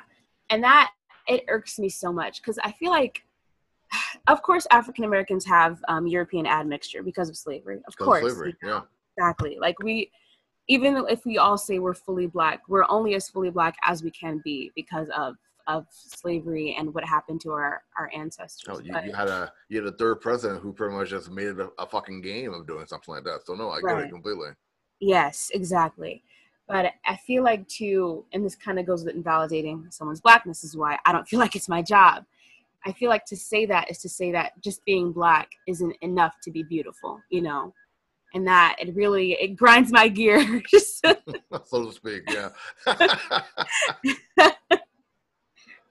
And 0.50 0.64
that 0.64 0.92
it 1.28 1.46
irks 1.48 1.80
me 1.80 1.90
so 1.90 2.12
much 2.12 2.42
because 2.42 2.60
I 2.64 2.72
feel 2.72 2.92
like 2.92 3.24
of 4.28 4.42
course 4.42 4.68
African 4.72 5.04
Americans 5.04 5.46
have 5.46 5.84
um, 5.88 6.08
European 6.08 6.46
admixture 6.48 7.04
because 7.04 7.30
of 7.30 7.38
slavery. 7.38 7.78
Of 7.88 7.94
Because 7.98 8.02
of 8.02 8.06
course. 8.06 8.22
slavery, 8.22 8.56
yeah. 8.64 8.82
Exactly. 9.18 9.58
Like 9.60 9.78
we 9.84 10.12
even 10.68 11.06
if 11.10 11.26
we 11.26 11.38
all 11.38 11.58
say 11.58 11.80
we're 11.80 11.94
fully 11.94 12.26
black, 12.28 12.62
we're 12.68 12.86
only 12.90 13.16
as 13.16 13.28
fully 13.30 13.50
black 13.50 13.76
as 13.86 14.02
we 14.02 14.12
can 14.12 14.42
be 14.44 14.72
because 14.76 15.10
of 15.16 15.36
of 15.68 15.86
slavery 15.90 16.76
and 16.78 16.94
what 16.94 17.06
happened 17.06 17.42
to 17.42 17.52
our 17.52 17.84
our 17.98 18.12
ancestors. 18.16 18.78
Oh, 18.78 18.80
you, 18.80 18.94
you 19.06 19.14
had 19.14 19.28
a 19.28 19.52
you 19.70 19.84
had 19.84 19.94
a 19.94 19.98
third 19.98 20.22
president 20.22 20.62
who 20.62 20.74
pretty 20.74 20.96
much 20.96 21.10
just 21.10 21.32
made 21.32 21.48
it 21.48 21.60
a, 21.60 21.70
a 21.80 21.86
fucking 21.86 22.22
game 22.22 22.54
of 22.54 22.68
doing 22.68 22.86
something 22.88 23.14
like 23.14 23.24
that. 23.24 23.42
So 23.46 23.54
no, 23.54 23.70
I 23.70 23.82
get 23.82 24.00
it 24.00 24.10
completely. 24.10 24.50
Yes, 25.00 25.52
exactly. 25.54 26.24
But 26.68 26.94
I 27.06 27.18
feel 27.18 27.44
like 27.44 27.68
too, 27.68 28.26
and 28.34 28.46
this 28.46 28.56
kind 28.56 28.80
of 28.80 28.86
goes 28.86 29.04
with 29.04 29.16
invalidating 29.16 29.88
someone's 29.90 30.22
blackness 30.22 30.64
is 30.64 30.78
why 30.78 30.98
I 31.06 31.12
don't 31.12 31.28
feel 31.28 31.40
like 31.46 31.56
it's 31.56 31.70
my 31.70 31.82
job. 31.82 32.26
I 32.86 32.92
feel 32.92 33.10
like 33.10 33.26
to 33.26 33.38
say 33.38 33.66
that 33.68 33.90
is 33.90 34.00
to 34.00 34.10
say 34.10 34.32
that 34.34 34.54
just 34.62 34.84
being 34.86 35.14
black 35.14 35.50
isn't 35.68 35.96
enough 36.02 36.36
to 36.44 36.52
be 36.52 36.64
beautiful, 36.64 37.22
you 37.30 37.42
know, 37.42 37.74
and 38.34 38.46
that 38.48 38.76
it 38.80 38.94
really 38.96 39.34
it 39.34 39.56
grinds 39.56 39.92
my 39.92 40.08
gears. 40.08 40.46
so 41.66 41.86
to 41.86 41.92
speak. 41.92 42.24
Yeah. 42.30 42.50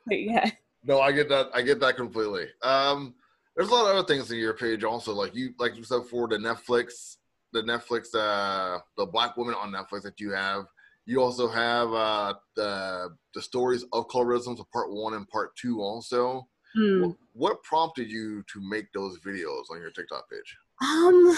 Yeah, 0.10 0.50
no, 0.84 1.00
I 1.00 1.12
get 1.12 1.28
that. 1.28 1.48
I 1.54 1.62
get 1.62 1.78
that 1.80 1.96
completely. 1.96 2.46
Um, 2.62 3.14
there's 3.56 3.68
a 3.68 3.72
lot 3.72 3.90
of 3.90 3.96
other 3.96 4.06
things 4.06 4.30
in 4.30 4.38
your 4.38 4.54
page 4.54 4.82
also, 4.82 5.12
like 5.12 5.34
you 5.34 5.54
like 5.58 5.76
you 5.76 5.84
said 5.84 6.02
for 6.10 6.26
the 6.26 6.36
Netflix, 6.36 7.16
the 7.52 7.62
Netflix, 7.62 8.14
uh, 8.14 8.78
the 8.96 9.06
Black 9.06 9.36
woman 9.36 9.54
on 9.54 9.72
Netflix 9.72 10.02
that 10.02 10.18
you 10.18 10.32
have. 10.32 10.64
You 11.04 11.22
also 11.22 11.48
have 11.48 11.92
uh, 11.92 12.34
the 12.56 13.10
the 13.34 13.42
stories 13.42 13.84
of 13.92 14.08
colorism, 14.08 14.56
so 14.56 14.66
part 14.72 14.92
one 14.92 15.14
and 15.14 15.28
part 15.28 15.54
two 15.56 15.80
also. 15.80 16.48
Hmm. 16.74 17.02
What, 17.02 17.16
what 17.34 17.62
prompted 17.62 18.10
you 18.10 18.42
to 18.52 18.60
make 18.60 18.92
those 18.92 19.18
videos 19.18 19.64
on 19.70 19.80
your 19.80 19.90
TikTok 19.90 20.28
page? 20.30 20.56
Um, 20.80 21.36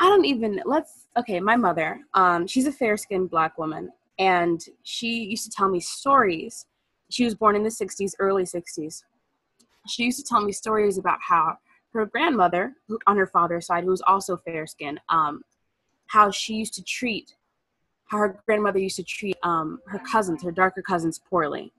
I 0.00 0.08
don't 0.08 0.24
even. 0.24 0.60
Let's. 0.64 1.06
Okay, 1.16 1.40
my 1.40 1.56
mother. 1.56 2.00
Um, 2.14 2.46
she's 2.46 2.66
a 2.66 2.72
fair-skinned 2.72 3.30
black 3.30 3.58
woman, 3.58 3.90
and 4.18 4.64
she 4.82 5.24
used 5.24 5.44
to 5.44 5.50
tell 5.50 5.68
me 5.68 5.80
stories. 5.80 6.66
She 7.14 7.24
was 7.24 7.36
born 7.36 7.54
in 7.54 7.62
the 7.62 7.70
'60s, 7.70 8.14
early 8.18 8.42
'60s. 8.42 9.04
She 9.88 10.02
used 10.02 10.18
to 10.18 10.24
tell 10.24 10.40
me 10.40 10.50
stories 10.50 10.98
about 10.98 11.18
how 11.20 11.58
her 11.92 12.06
grandmother, 12.06 12.74
who, 12.88 12.98
on 13.06 13.16
her 13.16 13.28
father's 13.28 13.66
side, 13.66 13.84
who 13.84 13.90
was 13.90 14.02
also 14.02 14.36
fair-skinned, 14.36 15.00
um, 15.08 15.42
how 16.06 16.32
she 16.32 16.54
used 16.54 16.74
to 16.74 16.82
treat, 16.82 17.36
how 18.06 18.18
her 18.18 18.42
grandmother 18.46 18.80
used 18.80 18.96
to 18.96 19.04
treat 19.04 19.36
um, 19.44 19.78
her 19.86 20.00
cousins, 20.00 20.42
her 20.42 20.50
darker 20.50 20.82
cousins, 20.82 21.20
poorly 21.30 21.72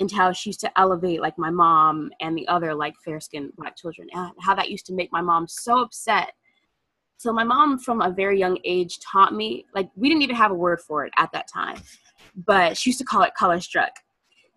and 0.00 0.10
how 0.10 0.32
she 0.32 0.48
used 0.48 0.60
to 0.60 0.80
elevate 0.80 1.20
like 1.20 1.36
my 1.36 1.50
mom 1.50 2.10
and 2.20 2.38
the 2.38 2.46
other 2.48 2.74
like 2.74 2.94
fair 3.04 3.20
skinned 3.20 3.52
black 3.56 3.76
children 3.76 4.08
and 4.12 4.32
how 4.40 4.54
that 4.54 4.70
used 4.70 4.86
to 4.86 4.94
make 4.94 5.12
my 5.12 5.20
mom 5.20 5.46
so 5.48 5.80
upset 5.82 6.32
so 7.16 7.32
my 7.32 7.44
mom 7.44 7.78
from 7.78 8.00
a 8.00 8.10
very 8.10 8.38
young 8.38 8.56
age 8.64 9.00
taught 9.00 9.34
me 9.34 9.66
like 9.74 9.90
we 9.96 10.08
didn't 10.08 10.22
even 10.22 10.36
have 10.36 10.52
a 10.52 10.54
word 10.54 10.80
for 10.80 11.04
it 11.04 11.12
at 11.16 11.30
that 11.32 11.48
time 11.52 11.76
but 12.46 12.76
she 12.76 12.90
used 12.90 12.98
to 12.98 13.04
call 13.04 13.22
it 13.22 13.34
color 13.34 13.60
struck 13.60 13.92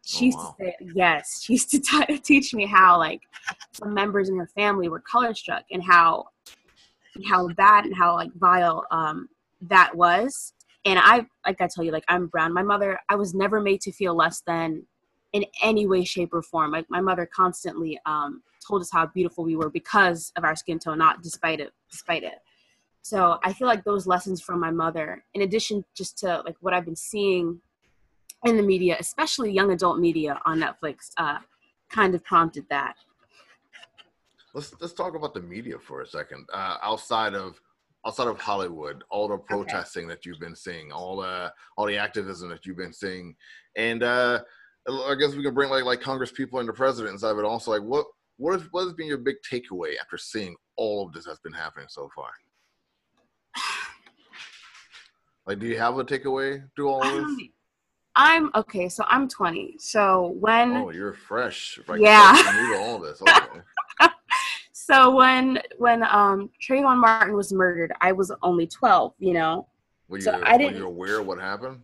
she 0.06 0.24
Oh, 0.24 0.26
used 0.28 0.38
wow. 0.40 0.56
to 0.60 0.66
say 0.66 0.76
yes 0.96 1.44
she 1.44 1.54
used 1.54 1.70
to 1.72 1.80
t- 2.08 2.18
teach 2.20 2.54
me 2.54 2.66
how 2.66 2.98
like 2.98 3.22
some 3.72 3.94
members 3.94 4.30
in 4.30 4.38
her 4.38 4.48
family 4.48 4.90
were 4.90 5.00
color 5.00 5.34
struck 5.34 5.64
and 5.72 5.84
how 5.84 6.26
how 7.26 7.48
bad 7.50 7.86
and 7.86 7.96
how 7.96 8.16
like 8.16 8.32
vile 8.36 8.86
um 8.92 9.28
that 9.62 9.96
was. 9.96 10.54
And 10.86 10.98
i 11.00 11.26
like 11.46 11.62
i 11.62 11.68
tell 11.68 11.84
you 11.84 11.92
like 11.92 12.06
i'm 12.08 12.28
brown. 12.28 12.54
My 12.54 12.64
mother 12.64 13.00
i 13.10 13.16
was 13.16 13.34
never 13.34 13.60
made 13.62 13.82
to 13.82 13.92
feel 13.92 14.16
less 14.16 14.42
than 14.46 14.84
in 15.34 15.46
any 15.62 15.88
way 15.88 16.04
shape 16.04 16.34
or 16.34 16.42
form. 16.42 16.72
Like 16.72 16.86
my 16.90 17.02
mother 17.02 17.26
constantly 17.26 18.00
um 18.06 18.42
told 18.68 18.82
us 18.82 18.92
how 18.92 19.06
beautiful 19.08 19.44
we 19.44 19.56
were 19.56 19.70
because 19.70 20.32
of 20.36 20.44
our 20.44 20.56
skin 20.56 20.80
tone 20.80 20.98
not 20.98 21.22
despite 21.24 21.60
it 21.60 21.72
despite 21.92 22.24
it. 22.24 22.40
So 23.04 23.40
i 23.44 23.54
feel 23.54 23.68
like 23.68 23.84
those 23.84 24.08
lessons 24.08 24.42
from 24.42 24.60
my 24.60 24.72
mother 24.72 25.24
in 25.34 25.42
addition 25.42 25.84
just 25.96 26.18
to 26.20 26.42
like 26.46 26.56
what 26.62 26.74
i've 26.74 26.86
been 26.86 26.96
seeing 26.96 27.60
in 28.46 28.58
the 28.58 28.64
media 28.64 28.98
especially 29.00 29.52
young 29.52 29.72
adult 29.72 30.00
media 30.00 30.40
on 30.46 30.60
netflix 30.60 31.12
uh 31.18 31.38
kind 31.90 32.16
of 32.16 32.24
prompted 32.24 32.66
that 32.70 32.96
Let's 34.54 34.74
let's 34.82 34.94
talk 34.94 35.16
about 35.16 35.34
the 35.34 35.42
media 35.42 35.80
for 35.80 36.02
a 36.02 36.08
second. 36.08 36.46
Uh, 36.54 36.78
outside 36.84 37.36
of 37.36 37.60
outside 38.06 38.28
of 38.28 38.40
Hollywood, 38.40 39.04
all 39.10 39.28
the 39.28 39.38
protesting 39.38 40.08
that 40.08 40.26
you've 40.26 40.40
been 40.40 40.56
seeing, 40.56 40.92
all 40.92 41.18
the 41.22 41.54
all 41.78 41.86
the 41.86 41.98
activism 41.98 42.50
that 42.50 42.66
you've 42.66 42.78
been 42.78 42.94
seeing, 42.94 43.36
and 43.78 44.04
uh, 44.04 44.42
I 44.90 45.16
guess 45.18 45.36
we 45.36 45.44
can 45.44 45.54
bring 45.54 45.70
like 45.70 45.86
like 45.86 46.02
Congress 46.02 46.32
people 46.32 46.60
and 46.60 46.68
the 46.68 46.74
president 46.74 47.14
inside 47.14 47.32
of 47.32 47.40
it. 47.40 47.46
Also, 47.46 47.72
like 47.72 47.84
what 47.84 48.06
what 48.38 48.60
has 48.60 48.68
what 48.72 48.84
has 48.84 48.94
been 48.94 49.08
your 49.08 49.20
big 49.20 49.38
takeaway 49.50 49.94
after 50.02 50.18
seeing 50.18 50.56
all 50.76 51.06
of 51.06 51.14
this 51.14 51.26
that's 51.26 51.40
been 51.40 51.54
happening 51.54 51.88
so 51.90 52.10
far? 52.14 52.32
Like, 55.48 55.60
do 55.60 55.66
you 55.66 55.78
have 55.78 55.98
a 55.98 56.04
takeaway 56.04 56.64
through 56.76 56.90
all 56.90 57.04
of 57.04 57.28
this? 57.28 57.48
I'm 58.16 58.52
okay 58.56 58.90
so 58.90 59.06
i'm 59.08 59.28
20 59.30 59.76
so 59.80 60.36
when 60.40 60.76
Oh, 60.76 60.90
you're 60.92 61.14
fresh. 61.14 61.80
Like, 61.88 62.02
Yeah. 62.02 62.36
and 62.46 62.58
new 62.58 62.74
to 62.76 62.80
all 62.82 63.00
this. 63.00 63.22
Okay. 63.22 63.62
so 64.74 65.16
when 65.16 65.62
when 65.78 66.04
um 66.04 66.50
Trayvon 66.62 66.98
Martin 66.98 67.36
was 67.36 67.54
murdered, 67.54 67.94
I 68.02 68.12
was 68.12 68.32
only 68.42 68.68
12, 68.68 69.14
you 69.20 69.34
know. 69.34 69.68
Were 70.10 70.18
you, 70.18 70.24
So 70.24 70.42
I 70.44 70.58
didn't- 70.58 70.76
you 70.78 70.86
aware 70.88 71.20
of 71.20 71.28
what 71.28 71.40
happened? 71.40 71.84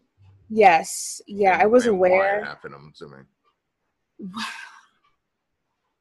Yes, 0.50 1.22
yeah, 1.28 1.58
I 1.62 1.66
was 1.66 1.86
And 1.88 1.98
why 2.00 2.10
happened, 2.44 2.74
I'm 2.76 2.92
assuming. 2.94 3.26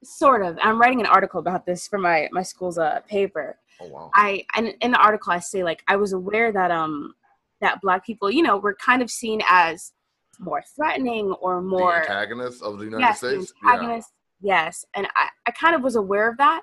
Sort 0.04 0.42
of. 0.44 0.58
I'm 0.62 0.80
writing 0.80 1.00
an 1.00 1.06
article 1.06 1.40
about 1.40 1.66
this 1.66 1.88
for 1.88 1.98
my 1.98 2.28
my 2.32 2.42
school's 2.42 2.78
uh 2.78 3.00
paper. 3.08 3.58
Oh 3.80 3.88
wow. 3.88 4.10
I 4.14 4.44
and 4.54 4.74
in 4.80 4.90
the 4.92 4.98
article 4.98 5.32
I 5.32 5.38
say 5.40 5.64
like 5.64 5.82
I 5.88 5.96
was 5.96 6.12
aware 6.12 6.52
that 6.52 6.70
um 6.70 7.14
that 7.60 7.80
black 7.80 8.04
people, 8.06 8.30
you 8.30 8.42
know, 8.42 8.56
were 8.58 8.74
kind 8.74 9.02
of 9.02 9.10
seen 9.10 9.40
as 9.48 9.92
more 10.38 10.62
threatening 10.74 11.32
or 11.40 11.56
the 11.56 11.62
more 11.62 12.00
antagonist 12.00 12.62
of 12.62 12.78
the 12.78 12.84
United 12.84 13.02
yes, 13.02 13.20
the 13.20 13.28
States. 13.28 13.52
Yeah. 13.62 13.72
antagonist. 13.72 14.12
Yes, 14.40 14.84
and 14.94 15.06
I, 15.16 15.28
I 15.46 15.50
kind 15.52 15.74
of 15.74 15.82
was 15.82 15.96
aware 15.96 16.30
of 16.30 16.36
that 16.36 16.62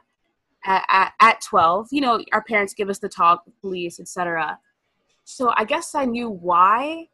at, 0.65 0.85
at, 0.89 1.13
at 1.19 1.41
12. 1.41 1.87
You 1.91 2.01
know, 2.01 2.23
our 2.31 2.43
parents 2.43 2.73
give 2.73 2.89
us 2.89 2.99
the 2.99 3.09
talk, 3.09 3.45
the 3.45 3.51
police, 3.61 3.99
etc. 3.99 4.59
So 5.23 5.53
I 5.55 5.63
guess 5.63 5.95
I 5.95 6.05
knew 6.05 6.29
why, 6.29 7.07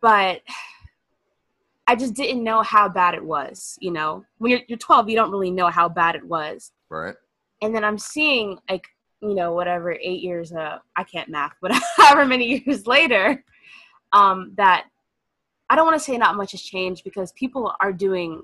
but 0.00 0.42
I 1.86 1.94
just 1.94 2.14
didn't 2.14 2.42
know 2.42 2.62
how 2.62 2.88
bad 2.88 3.14
it 3.14 3.24
was. 3.24 3.78
You 3.80 3.92
know, 3.92 4.24
when 4.38 4.50
you're, 4.50 4.60
you're 4.68 4.78
12, 4.78 5.08
you 5.08 5.16
don't 5.16 5.30
really 5.30 5.50
know 5.50 5.68
how 5.68 5.88
bad 5.88 6.14
it 6.14 6.24
was. 6.24 6.72
Right. 6.88 7.14
And 7.62 7.74
then 7.74 7.84
I'm 7.84 7.98
seeing 7.98 8.58
like 8.68 8.86
you 9.22 9.34
know 9.34 9.52
whatever 9.52 9.92
eight 9.92 10.20
years 10.20 10.52
uh 10.52 10.78
I 10.94 11.04
can't 11.04 11.28
math, 11.28 11.54
but 11.62 11.72
however 11.96 12.24
many 12.26 12.62
years 12.64 12.86
later, 12.86 13.42
um 14.12 14.52
that 14.56 14.86
I 15.68 15.76
don't 15.76 15.86
want 15.86 15.98
to 15.98 16.04
say 16.04 16.16
not 16.16 16.36
much 16.36 16.52
has 16.52 16.62
changed 16.62 17.04
because 17.04 17.32
people 17.32 17.72
are 17.80 17.92
doing 17.92 18.42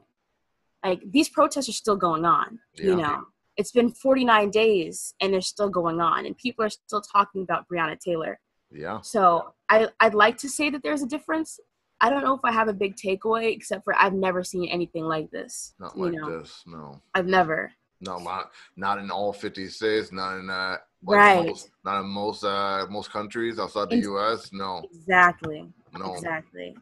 like 0.84 1.00
these 1.10 1.28
protests 1.28 1.68
are 1.68 1.72
still 1.72 1.96
going 1.96 2.24
on. 2.24 2.58
You 2.74 2.96
know, 2.96 3.24
it's 3.56 3.70
been 3.70 3.90
49 3.90 4.50
days 4.50 5.14
and 5.20 5.32
they're 5.32 5.40
still 5.40 5.68
going 5.68 6.00
on, 6.00 6.26
and 6.26 6.36
people 6.36 6.64
are 6.64 6.70
still 6.70 7.00
talking 7.00 7.42
about 7.42 7.68
Breonna 7.68 7.98
Taylor. 7.98 8.40
Yeah. 8.70 9.00
So 9.02 9.54
I 9.68 9.88
I'd 10.00 10.14
like 10.14 10.38
to 10.38 10.48
say 10.48 10.70
that 10.70 10.82
there's 10.82 11.02
a 11.02 11.06
difference. 11.06 11.60
I 12.00 12.10
don't 12.10 12.24
know 12.24 12.34
if 12.34 12.40
I 12.42 12.50
have 12.50 12.68
a 12.68 12.72
big 12.72 12.96
takeaway 12.96 13.54
except 13.54 13.84
for 13.84 13.94
I've 13.94 14.14
never 14.14 14.42
seen 14.42 14.68
anything 14.68 15.04
like 15.04 15.30
this. 15.30 15.74
Not 15.78 15.96
like 15.96 16.14
know, 16.14 16.38
this. 16.38 16.62
No. 16.66 17.00
I've 17.14 17.26
never. 17.26 17.70
No, 18.00 18.18
not 18.18 18.50
not 18.76 18.98
in 18.98 19.10
all 19.10 19.32
fifty 19.32 19.68
states. 19.68 20.10
Not 20.10 20.38
in 20.38 20.50
uh, 20.50 20.78
like 21.04 21.18
Right. 21.18 21.46
Most, 21.46 21.70
not 21.84 22.00
in 22.00 22.06
most 22.06 22.42
uh 22.42 22.86
most 22.90 23.12
countries 23.12 23.60
outside 23.60 23.90
the 23.90 23.98
U.S. 23.98 24.50
No, 24.52 24.82
Exactly. 24.92 25.68
No. 25.98 26.14
Exactly. 26.14 26.76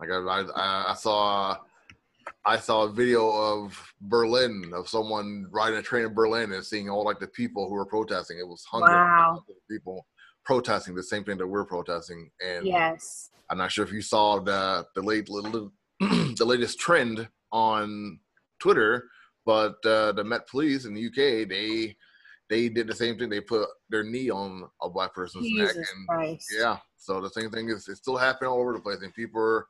Like 0.00 0.10
I, 0.10 0.16
I, 0.16 0.90
I 0.92 0.94
saw, 0.94 1.56
I 2.44 2.58
saw 2.58 2.84
a 2.84 2.90
video 2.92 3.28
of 3.30 3.78
Berlin 4.00 4.72
of 4.74 4.88
someone 4.88 5.46
riding 5.50 5.78
a 5.78 5.82
train 5.82 6.04
in 6.06 6.14
Berlin 6.14 6.52
and 6.52 6.64
seeing 6.64 6.88
all 6.88 7.04
like 7.04 7.18
the 7.20 7.26
people 7.28 7.68
who 7.68 7.74
were 7.74 7.86
protesting. 7.86 8.38
It 8.38 8.46
was 8.46 8.64
hundreds 8.64 8.90
Wow. 8.92 9.44
of 9.48 9.54
people 9.70 10.06
protesting 10.44 10.94
the 10.94 11.02
same 11.02 11.24
thing 11.24 11.38
that 11.38 11.46
we're 11.46 11.64
protesting. 11.64 12.30
And 12.44 12.66
Yes. 12.66 13.30
I'm 13.50 13.58
not 13.58 13.72
sure 13.72 13.84
if 13.84 13.92
you 13.92 14.00
saw 14.02 14.38
the 14.40 14.86
the 14.94 15.02
late 15.02 15.26
the 15.26 15.70
latest 16.44 16.78
trend 16.78 17.28
on 17.52 18.20
Twitter, 18.60 19.08
but 19.44 19.74
uh, 19.84 20.12
the 20.12 20.22
Met 20.24 20.46
Police 20.48 20.84
in 20.84 20.94
the 20.94 21.06
UK 21.06 21.48
they 21.48 21.96
they 22.50 22.68
did 22.68 22.86
the 22.88 22.94
same 22.94 23.16
thing. 23.16 23.30
They 23.30 23.40
put 23.40 23.66
their 23.88 24.02
knee 24.04 24.28
on 24.28 24.68
a 24.82 24.90
black 24.90 25.14
person's 25.14 25.46
neck, 25.52 25.74
and 25.76 26.08
Christ. 26.08 26.52
yeah. 26.58 26.76
So 26.98 27.20
the 27.20 27.30
same 27.30 27.50
thing 27.50 27.70
is 27.70 27.88
it's 27.88 28.00
still 28.00 28.16
happening 28.18 28.50
all 28.50 28.60
over 28.60 28.74
the 28.74 28.80
place, 28.80 28.98
and 29.02 29.14
people 29.14 29.40
are 29.40 29.66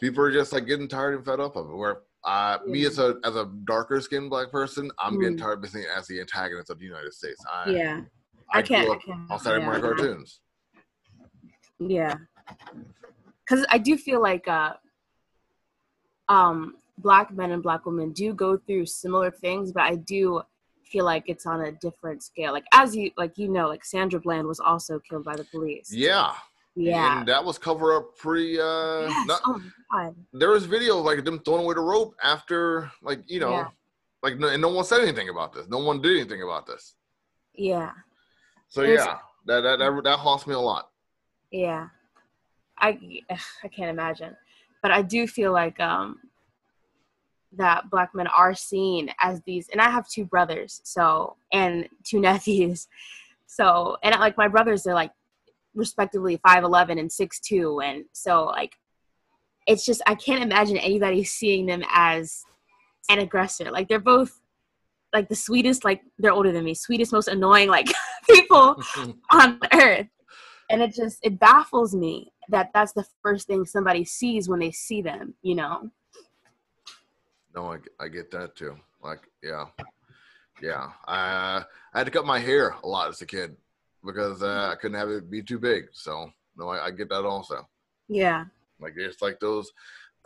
people 0.00 0.22
are 0.22 0.30
just 0.30 0.52
like 0.52 0.66
getting 0.66 0.86
tired 0.86 1.14
and 1.16 1.24
fed 1.24 1.40
up 1.40 1.56
of 1.56 1.68
it. 1.70 1.74
Where 1.76 2.02
uh, 2.24 2.58
me 2.66 2.84
as 2.86 2.98
a 2.98 3.16
as 3.24 3.34
a 3.34 3.50
darker 3.64 4.00
skinned 4.00 4.30
black 4.30 4.50
person, 4.52 4.90
I'm 5.00 5.18
getting 5.18 5.36
Mm. 5.36 5.40
tired 5.40 5.64
of 5.64 5.72
being 5.72 5.86
as 5.96 6.06
the 6.06 6.20
antagonist 6.20 6.70
of 6.70 6.78
the 6.78 6.84
United 6.84 7.12
States. 7.14 7.42
I, 7.52 7.70
Yeah. 7.70 8.00
I 8.52 8.62
can't. 8.62 8.88
I 8.90 8.96
can't. 8.98 9.30
on 9.30 9.40
Saturday 9.40 9.64
morning 9.64 9.82
cartoons. 9.82 10.40
Yeah. 11.80 12.14
Because 13.44 13.64
I 13.70 13.78
do 13.78 13.96
feel 13.96 14.20
like 14.22 14.46
uh, 14.48 14.74
um, 16.28 16.76
black 16.98 17.32
men 17.32 17.50
and 17.52 17.62
black 17.62 17.86
women 17.86 18.12
do 18.12 18.32
go 18.34 18.56
through 18.56 18.86
similar 18.86 19.30
things, 19.30 19.72
but 19.72 19.82
I 19.84 19.96
do 19.96 20.42
feel 20.90 21.04
like 21.04 21.24
it's 21.26 21.46
on 21.46 21.62
a 21.62 21.72
different 21.72 22.22
scale. 22.22 22.52
Like 22.52 22.64
as 22.72 22.94
you 22.94 23.10
like 23.16 23.36
you 23.38 23.48
know, 23.48 23.68
like 23.68 23.84
Sandra 23.84 24.20
Bland 24.20 24.46
was 24.46 24.60
also 24.60 24.98
killed 25.00 25.24
by 25.24 25.36
the 25.36 25.44
police. 25.44 25.92
Yeah, 25.92 26.32
Yeah. 26.74 27.18
and 27.18 27.28
that 27.28 27.44
was 27.44 27.58
covered 27.58 27.96
up 27.96 28.16
pretty. 28.16 28.58
uh 28.60 29.08
Yes. 29.08 29.26
not, 29.26 29.40
oh 29.46 29.62
my 29.90 30.04
god. 30.04 30.14
There 30.32 30.50
was 30.50 30.66
video 30.66 30.98
of 30.98 31.04
like 31.04 31.24
them 31.24 31.40
throwing 31.40 31.64
away 31.64 31.74
the 31.74 31.80
rope 31.80 32.14
after, 32.22 32.90
like 33.02 33.20
you 33.26 33.40
know, 33.40 33.50
Yeah. 33.50 33.68
like 34.22 34.38
no, 34.38 34.48
and 34.48 34.62
no 34.62 34.68
one 34.68 34.84
said 34.84 35.00
anything 35.02 35.28
about 35.28 35.52
this. 35.52 35.66
No 35.68 35.78
one 35.78 36.00
did 36.00 36.16
anything 36.20 36.42
about 36.42 36.66
this. 36.66 36.94
Yeah. 37.54 37.92
So 38.68 38.82
It's- 38.82 39.04
yeah, 39.04 39.18
that 39.46 39.60
that 39.62 39.78
that, 39.78 40.00
that 40.04 40.18
haunts 40.18 40.46
me 40.46 40.54
a 40.54 40.58
lot. 40.60 40.90
Yeah. 41.50 41.88
I 42.78 42.88
I 43.64 43.68
can't 43.68 43.90
imagine. 43.90 44.36
But 44.82 44.90
I 44.92 45.02
do 45.02 45.26
feel 45.26 45.52
like 45.52 45.80
um 45.80 46.20
that 47.56 47.90
black 47.90 48.14
men 48.14 48.26
are 48.26 48.54
seen 48.54 49.10
as 49.20 49.40
these 49.42 49.68
and 49.68 49.80
I 49.80 49.90
have 49.90 50.08
two 50.08 50.24
brothers, 50.24 50.80
so 50.84 51.36
and 51.52 51.88
two 52.04 52.20
nephews. 52.28 52.88
So 53.46 53.96
and 54.02 54.18
like 54.18 54.36
my 54.36 54.48
brothers 54.48 54.82
they're 54.82 54.94
like 54.94 55.12
respectively 55.74 56.38
5'11 56.38 56.98
and 56.98 57.10
6'2 57.10 57.84
and 57.84 58.04
so 58.12 58.46
like 58.46 58.76
it's 59.66 59.84
just 59.84 60.00
I 60.06 60.14
can't 60.14 60.42
imagine 60.42 60.76
anybody 60.76 61.24
seeing 61.24 61.66
them 61.66 61.82
as 61.90 62.44
an 63.10 63.18
aggressor. 63.18 63.70
Like 63.70 63.88
they're 63.88 63.98
both 63.98 64.40
like 65.12 65.28
the 65.28 65.34
sweetest 65.34 65.84
like 65.84 66.02
they're 66.18 66.32
older 66.32 66.52
than 66.52 66.64
me, 66.64 66.74
sweetest 66.74 67.12
most 67.12 67.28
annoying 67.28 67.68
like 67.68 67.86
people 68.30 68.82
on 69.30 69.60
earth 69.72 70.08
and 70.70 70.82
it 70.82 70.94
just 70.94 71.18
it 71.22 71.38
baffles 71.38 71.94
me 71.94 72.32
that 72.48 72.70
that's 72.74 72.92
the 72.92 73.04
first 73.22 73.46
thing 73.46 73.64
somebody 73.64 74.04
sees 74.04 74.48
when 74.48 74.58
they 74.58 74.70
see 74.70 75.02
them 75.02 75.34
you 75.42 75.54
know 75.54 75.90
No, 77.56 77.72
I, 77.72 77.78
I 77.98 78.08
get 78.08 78.30
that 78.32 78.54
too. 78.56 78.76
Like, 79.02 79.20
yeah, 79.42 79.64
yeah. 80.62 80.88
I 81.06 81.64
I 81.94 81.98
had 81.98 82.04
to 82.04 82.10
cut 82.10 82.26
my 82.26 82.38
hair 82.38 82.76
a 82.82 82.86
lot 82.86 83.08
as 83.08 83.22
a 83.22 83.26
kid 83.26 83.56
because 84.04 84.42
uh, 84.42 84.70
I 84.72 84.76
couldn't 84.76 84.98
have 84.98 85.08
it 85.08 85.30
be 85.30 85.42
too 85.42 85.58
big. 85.58 85.86
So 85.92 86.30
no, 86.56 86.68
I, 86.68 86.86
I 86.86 86.90
get 86.90 87.08
that 87.08 87.24
also. 87.24 87.66
yeah 88.08 88.44
Like 88.80 88.94
it's 88.96 89.22
like 89.22 89.40
those. 89.40 89.70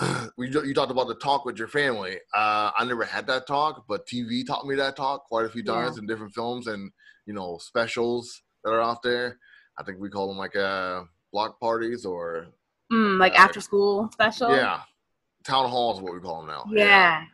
we 0.39 0.49
you 0.49 0.75
talked 0.75 0.91
about 0.91 1.09
the 1.09 1.15
talk 1.15 1.45
with 1.45 1.59
your 1.59 1.69
family. 1.69 2.17
Uh, 2.35 2.71
I 2.77 2.85
never 2.85 3.05
had 3.05 3.27
that 3.29 3.47
talk, 3.47 3.85
but 3.87 4.07
TV 4.07 4.45
taught 4.47 4.67
me 4.67 4.75
that 4.77 4.97
talk 4.97 5.25
quite 5.27 5.45
a 5.47 5.51
few 5.51 5.63
Yeah. 5.63 5.73
times 5.85 5.99
in 5.99 6.07
different 6.07 6.35
films 6.35 6.67
and 6.67 6.91
you 7.27 7.35
know 7.35 7.59
specials 7.61 8.43
that 8.65 8.71
are 8.73 8.81
out 8.81 9.03
there. 9.03 9.39
I 9.79 9.83
think 9.85 9.99
we 10.01 10.11
call 10.11 10.29
them 10.29 10.39
like 10.39 10.57
uh, 10.57 11.05
block 11.33 11.61
parties 11.61 12.05
or 12.05 12.47
mm, 12.93 13.19
like 13.19 13.35
Uh, 13.35 13.37
after 13.45 13.61
school 13.61 14.11
special 14.13 14.51
yeah, 14.51 14.81
town 15.45 15.69
halls 15.69 15.99
is 15.99 16.03
what 16.03 16.15
we 16.15 16.21
call 16.21 16.39
them 16.39 16.49
now. 16.49 16.65
yeah 16.71 17.25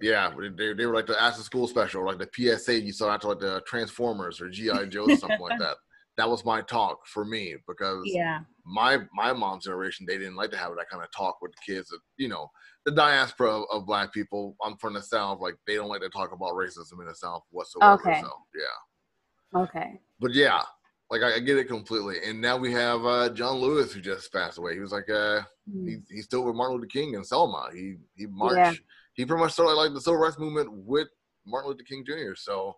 Yeah, 0.00 0.32
they, 0.56 0.72
they 0.74 0.86
were 0.86 0.94
like 0.94 1.06
the 1.06 1.20
after 1.20 1.42
school 1.42 1.66
special, 1.66 2.04
like 2.04 2.18
the 2.18 2.28
PSA 2.34 2.80
you 2.80 2.92
saw 2.92 3.14
after 3.14 3.28
like 3.28 3.40
the 3.40 3.62
Transformers 3.66 4.40
or 4.40 4.50
GI 4.50 4.88
Joe 4.88 5.04
or 5.08 5.16
something 5.16 5.40
like 5.40 5.58
that. 5.60 5.76
That 6.16 6.30
was 6.30 6.46
my 6.46 6.62
talk 6.62 7.06
for 7.06 7.26
me 7.26 7.56
because 7.68 8.02
yeah 8.06 8.40
my 8.64 9.00
my 9.12 9.34
mom's 9.34 9.64
generation 9.64 10.06
they 10.08 10.16
didn't 10.16 10.36
like 10.36 10.50
to 10.50 10.56
have 10.56 10.74
that 10.76 10.88
kind 10.90 11.02
of 11.02 11.10
talk 11.12 11.36
with 11.42 11.52
the 11.52 11.72
kids. 11.74 11.88
That, 11.88 11.98
you 12.16 12.28
know, 12.28 12.50
the 12.86 12.92
diaspora 12.92 13.50
of, 13.50 13.64
of 13.70 13.86
black 13.86 14.14
people. 14.14 14.56
I'm 14.64 14.78
from 14.78 14.94
the 14.94 15.02
south, 15.02 15.40
like 15.40 15.56
they 15.66 15.74
don't 15.74 15.88
like 15.88 16.00
to 16.00 16.08
talk 16.08 16.32
about 16.32 16.54
racism 16.54 17.00
in 17.00 17.06
the 17.06 17.14
south 17.14 17.42
whatsoever. 17.50 18.00
Okay. 18.00 18.22
So 18.22 18.30
yeah, 18.54 19.60
okay 19.60 20.00
but 20.18 20.32
yeah, 20.32 20.62
like 21.10 21.22
I, 21.22 21.36
I 21.36 21.38
get 21.40 21.56
it 21.58 21.64
completely. 21.68 22.16
And 22.26 22.40
now 22.40 22.56
we 22.56 22.72
have 22.72 23.04
uh, 23.04 23.28
John 23.30 23.56
Lewis 23.56 23.92
who 23.92 24.00
just 24.00 24.32
passed 24.32 24.58
away. 24.58 24.74
He 24.74 24.80
was 24.80 24.92
like 24.92 25.08
uh, 25.10 25.42
Mm. 25.68 25.88
he, 25.88 25.96
he's 26.14 26.26
still 26.26 26.44
with 26.44 26.54
Martin 26.54 26.76
Luther 26.76 26.86
King 26.86 27.16
and 27.16 27.26
Selma. 27.26 27.70
He 27.74 27.96
he 28.16 28.26
marched. 28.26 28.80
He 29.14 29.24
pretty 29.26 29.42
much 29.42 29.52
started 29.52 29.72
like 29.74 29.92
the 29.92 30.00
civil 30.00 30.20
rights 30.20 30.38
movement 30.38 30.70
with 30.72 31.08
Martin 31.44 31.70
Luther 31.70 31.82
King 31.82 32.04
Jr. 32.06 32.36
So, 32.36 32.76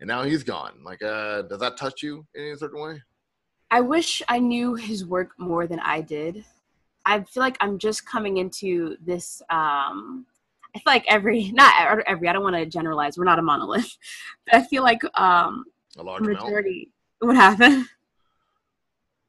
and 0.00 0.08
now 0.08 0.24
he's 0.24 0.42
gone. 0.42 0.82
Like, 0.84 1.02
uh, 1.02 1.42
does 1.42 1.60
that 1.60 1.78
touch 1.78 2.02
you 2.02 2.26
in 2.34 2.44
any 2.44 2.56
certain 2.56 2.80
way? 2.82 3.02
i 3.72 3.80
wish 3.80 4.20
i 4.28 4.38
knew 4.38 4.74
his 4.74 5.06
work 5.06 5.30
more 5.38 5.66
than 5.66 5.78
i 5.80 6.00
did 6.00 6.44
i 7.06 7.20
feel 7.22 7.40
like 7.40 7.56
i'm 7.60 7.78
just 7.78 8.04
coming 8.04 8.38
into 8.38 8.96
this 9.00 9.40
um 9.48 10.26
i 10.74 10.78
feel 10.80 10.92
like 10.92 11.04
every 11.08 11.50
not 11.54 11.72
every 12.06 12.28
i 12.28 12.32
don't 12.32 12.42
want 12.42 12.56
to 12.56 12.66
generalize 12.66 13.16
we're 13.16 13.24
not 13.24 13.38
a 13.38 13.42
monolith 13.42 13.96
but 14.44 14.56
i 14.56 14.62
feel 14.64 14.82
like 14.82 15.00
um 15.18 15.64
A 15.96 16.02
large 16.02 16.20
amount. 16.20 16.40
What 17.20 17.36
happened 17.36 17.86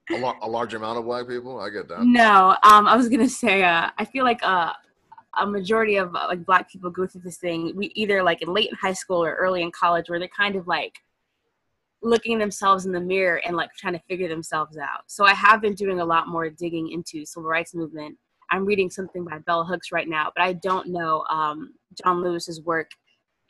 A, 0.09 0.17
lar- 0.17 0.37
a 0.41 0.49
large 0.49 0.73
amount 0.73 0.99
of 0.99 1.05
black 1.05 1.27
people. 1.27 1.59
I 1.59 1.69
get 1.69 1.87
that. 1.87 2.03
No, 2.03 2.57
um, 2.63 2.87
I 2.87 2.95
was 2.95 3.07
gonna 3.07 3.29
say, 3.29 3.63
uh, 3.63 3.89
I 3.97 4.05
feel 4.05 4.23
like 4.25 4.39
uh, 4.43 4.73
a 5.37 5.45
majority 5.47 5.95
of 5.95 6.15
uh, 6.15 6.25
like 6.27 6.45
black 6.45 6.69
people 6.69 6.89
go 6.89 7.07
through 7.07 7.21
this 7.21 7.37
thing. 7.37 7.73
We 7.75 7.91
either 7.95 8.23
like 8.23 8.41
in 8.41 8.53
late 8.53 8.69
in 8.69 8.75
high 8.75 8.93
school 8.93 9.23
or 9.23 9.35
early 9.35 9.61
in 9.61 9.71
college, 9.71 10.09
where 10.09 10.19
they're 10.19 10.27
kind 10.27 10.55
of 10.55 10.67
like 10.67 10.99
looking 12.03 12.39
themselves 12.39 12.85
in 12.85 12.91
the 12.91 12.99
mirror 12.99 13.41
and 13.45 13.55
like 13.55 13.69
trying 13.77 13.93
to 13.93 14.01
figure 14.09 14.27
themselves 14.27 14.77
out. 14.77 15.03
So 15.07 15.23
I 15.23 15.33
have 15.33 15.61
been 15.61 15.75
doing 15.75 15.99
a 15.99 16.05
lot 16.05 16.27
more 16.27 16.49
digging 16.49 16.91
into 16.91 17.25
civil 17.25 17.47
rights 17.47 17.75
movement. 17.75 18.17
I'm 18.49 18.65
reading 18.65 18.89
something 18.89 19.23
by 19.23 19.37
Bell 19.39 19.63
Hooks 19.63 19.91
right 19.91 20.09
now, 20.09 20.31
but 20.35 20.43
I 20.43 20.53
don't 20.53 20.89
know 20.89 21.23
um, 21.29 21.75
John 22.03 22.21
Lewis's 22.21 22.59
work 22.61 22.89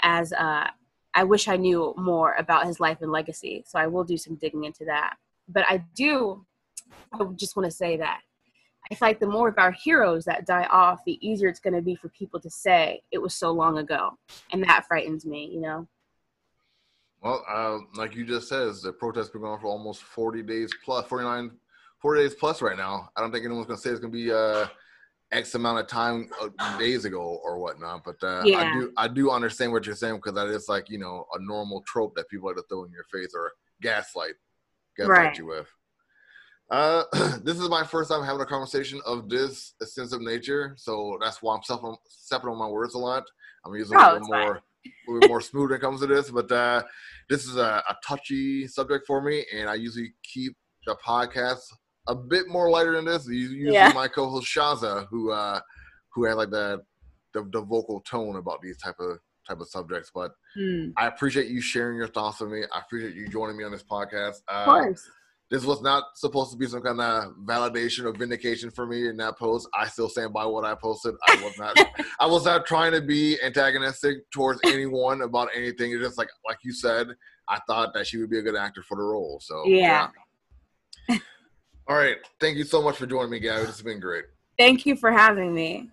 as 0.03 0.33
uh, 0.33 0.67
I 1.13 1.23
wish 1.23 1.47
I 1.47 1.57
knew 1.57 1.93
more 1.97 2.35
about 2.37 2.65
his 2.65 2.79
life 2.79 2.99
and 3.01 3.11
legacy. 3.11 3.63
So 3.67 3.79
I 3.79 3.87
will 3.87 4.03
do 4.03 4.17
some 4.17 4.35
digging 4.35 4.63
into 4.63 4.85
that. 4.85 5.15
But 5.47 5.65
I 5.67 5.83
do, 5.95 6.45
I 7.13 7.23
just 7.35 7.55
want 7.55 7.65
to 7.65 7.75
say 7.75 7.97
that 7.97 8.21
I 8.91 8.95
feel 8.95 9.07
like 9.07 9.19
the 9.19 9.27
more 9.27 9.47
of 9.47 9.57
our 9.57 9.71
heroes 9.71 10.25
that 10.25 10.45
die 10.45 10.67
off, 10.69 10.99
the 11.05 11.17
easier 11.25 11.47
it's 11.47 11.59
going 11.59 11.73
to 11.73 11.81
be 11.81 11.95
for 11.95 12.09
people 12.09 12.39
to 12.41 12.49
say 12.49 13.01
it 13.11 13.19
was 13.19 13.33
so 13.33 13.51
long 13.51 13.77
ago. 13.77 14.17
And 14.51 14.63
that 14.63 14.85
frightens 14.87 15.25
me, 15.25 15.49
you 15.53 15.61
know? 15.61 15.87
Well, 17.21 17.45
uh, 17.47 17.77
like 17.95 18.15
you 18.15 18.25
just 18.25 18.49
said, 18.49 18.73
the 18.83 18.91
protest 18.91 19.31
been 19.31 19.41
going 19.41 19.53
on 19.53 19.59
for 19.59 19.67
almost 19.67 20.01
40 20.01 20.41
days 20.43 20.73
plus, 20.83 21.05
49, 21.07 21.51
40 21.99 22.21
days 22.21 22.33
plus 22.33 22.61
right 22.61 22.75
now. 22.77 23.09
I 23.15 23.21
don't 23.21 23.31
think 23.31 23.45
anyone's 23.45 23.67
gonna 23.67 23.77
say 23.77 23.91
it's 23.91 23.99
gonna 23.99 24.11
be 24.11 24.31
uh, 24.31 24.65
X 25.31 25.55
amount 25.55 25.79
of 25.79 25.87
time 25.87 26.29
uh, 26.41 26.49
days 26.77 27.05
ago 27.05 27.39
or 27.43 27.59
whatnot. 27.59 28.03
But 28.03 28.21
uh, 28.23 28.43
I 28.57 28.71
do, 28.71 28.91
I 28.97 29.07
do 29.07 29.31
understand 29.31 29.71
what 29.71 29.85
you're 29.85 29.95
saying 29.95 30.15
because 30.17 30.33
that 30.33 30.47
is 30.47 30.67
like 30.67 30.89
you 30.89 30.97
know 30.99 31.25
a 31.33 31.41
normal 31.41 31.83
trope 31.87 32.15
that 32.15 32.29
people 32.29 32.47
like 32.47 32.57
to 32.57 32.63
throw 32.69 32.83
in 32.83 32.91
your 32.91 33.05
face 33.05 33.33
or 33.35 33.51
gaslight, 33.81 34.35
gaslight 34.97 35.17
Right. 35.17 35.37
you 35.37 35.45
with. 35.45 35.67
Uh, 36.69 37.03
this 37.43 37.59
is 37.59 37.69
my 37.69 37.85
first 37.85 38.09
time 38.09 38.23
having 38.23 38.41
a 38.41 38.45
conversation 38.45 39.01
of 39.05 39.27
this 39.29 39.73
sensitive 39.81 40.21
nature, 40.21 40.73
so 40.77 41.17
that's 41.21 41.41
why 41.41 41.55
I'm 41.55 41.63
stepping, 41.63 41.95
stepping 42.07 42.49
on 42.49 42.57
my 42.57 42.67
words 42.67 42.93
a 42.93 42.97
lot. 42.97 43.23
I'm 43.65 43.75
using 43.75 43.97
Oh, 43.97 44.11
a 44.11 44.13
little 44.13 44.27
fine. 44.29 44.39
more, 44.39 44.63
a 44.85 45.11
little 45.11 45.27
more 45.27 45.41
smooth 45.41 45.69
when 45.69 45.77
it 45.79 45.81
comes 45.81 45.99
to 45.99 46.07
this, 46.07 46.31
but 46.31 46.49
uh, 46.49 46.81
this 47.29 47.45
is 47.45 47.57
a, 47.57 47.83
a 47.89 47.95
touchy 48.05 48.67
subject 48.67 49.05
for 49.05 49.21
me, 49.21 49.45
and 49.53 49.69
I 49.69 49.75
usually 49.75 50.13
keep 50.23 50.55
the 50.85 50.95
podcast 51.05 51.59
a 52.11 52.15
bit 52.15 52.47
more 52.47 52.69
lighter 52.69 52.93
than 52.95 53.05
this. 53.05 53.27
Usually, 53.27 53.73
Yeah. 53.73 53.91
my 53.93 54.07
co-host 54.07 54.47
Shaza, 54.53 55.07
who 55.09 55.31
uh, 55.31 55.59
who 56.13 56.25
had 56.25 56.33
like 56.35 56.49
the, 56.51 56.81
the 57.33 57.41
the 57.51 57.61
vocal 57.61 58.01
tone 58.01 58.35
about 58.35 58.61
these 58.61 58.77
type 58.77 58.99
of 58.99 59.17
type 59.47 59.59
of 59.59 59.67
subjects, 59.69 60.11
but 60.13 60.31
Hmm. 60.55 60.89
I 60.97 61.07
appreciate 61.07 61.47
you 61.47 61.61
sharing 61.61 61.95
your 61.97 62.07
thoughts 62.07 62.41
with 62.41 62.51
me. 62.51 62.63
I 62.73 62.79
appreciate 62.79 63.15
you 63.15 63.27
joining 63.29 63.55
me 63.57 63.63
on 63.63 63.71
this 63.71 63.83
podcast. 63.83 64.37
Uh, 64.49 64.53
Of 64.53 64.65
course. 64.67 65.09
this 65.49 65.63
was 65.65 65.81
not 65.81 66.03
supposed 66.15 66.51
to 66.51 66.57
be 66.57 66.67
some 66.67 66.81
kind 66.81 66.99
of 66.99 67.33
validation 67.45 68.03
or 68.03 68.11
vindication 68.11 68.69
for 68.69 68.85
me 68.85 69.07
in 69.07 69.15
that 69.17 69.37
post. 69.39 69.67
I 69.73 69.87
still 69.87 70.09
stand 70.09 70.33
by 70.33 70.45
what 70.45 70.65
I 70.65 70.75
posted. 70.75 71.15
I 71.27 71.35
was 71.43 71.57
not 71.57 71.75
I 72.19 72.25
was 72.27 72.43
not 72.45 72.65
trying 72.65 72.91
to 72.91 73.01
be 73.01 73.37
antagonistic 73.41 74.29
towards 74.31 74.59
anyone 74.65 75.21
about 75.21 75.47
anything. 75.55 75.91
It's 75.93 76.03
just 76.03 76.17
like 76.17 76.29
like 76.45 76.57
you 76.63 76.73
said, 76.73 77.07
I 77.47 77.59
thought 77.67 77.93
that 77.93 78.05
she 78.07 78.17
would 78.17 78.29
be 78.29 78.39
a 78.39 78.43
good 78.43 78.57
actor 78.57 78.83
for 78.87 78.97
the 78.97 79.03
role. 79.03 79.39
So 79.41 79.55
Yeah. 79.65 80.09
yeah. 81.09 81.17
All 81.87 81.95
right. 81.95 82.17
Thank 82.39 82.57
you 82.57 82.63
so 82.63 82.81
much 82.81 82.97
for 82.97 83.05
joining 83.05 83.31
me, 83.31 83.39
Gabby. 83.39 83.61
This 83.65 83.75
has 83.77 83.81
been 83.81 83.99
great. 83.99 84.25
Thank 84.57 84.85
you 84.85 84.95
for 84.95 85.11
having 85.11 85.53
me. 85.53 85.89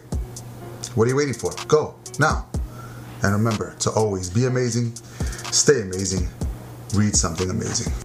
What 0.96 1.06
are 1.06 1.12
you 1.12 1.16
waiting 1.16 1.34
for? 1.34 1.54
Go 1.68 1.96
now. 2.20 2.46
And 3.24 3.32
remember 3.32 3.74
to 3.80 3.90
always 3.92 4.30
be 4.30 4.44
amazing, 4.46 4.94
stay 5.52 5.82
amazing, 5.82 6.28
read 6.94 7.16
something 7.16 7.50
amazing. 7.50 8.05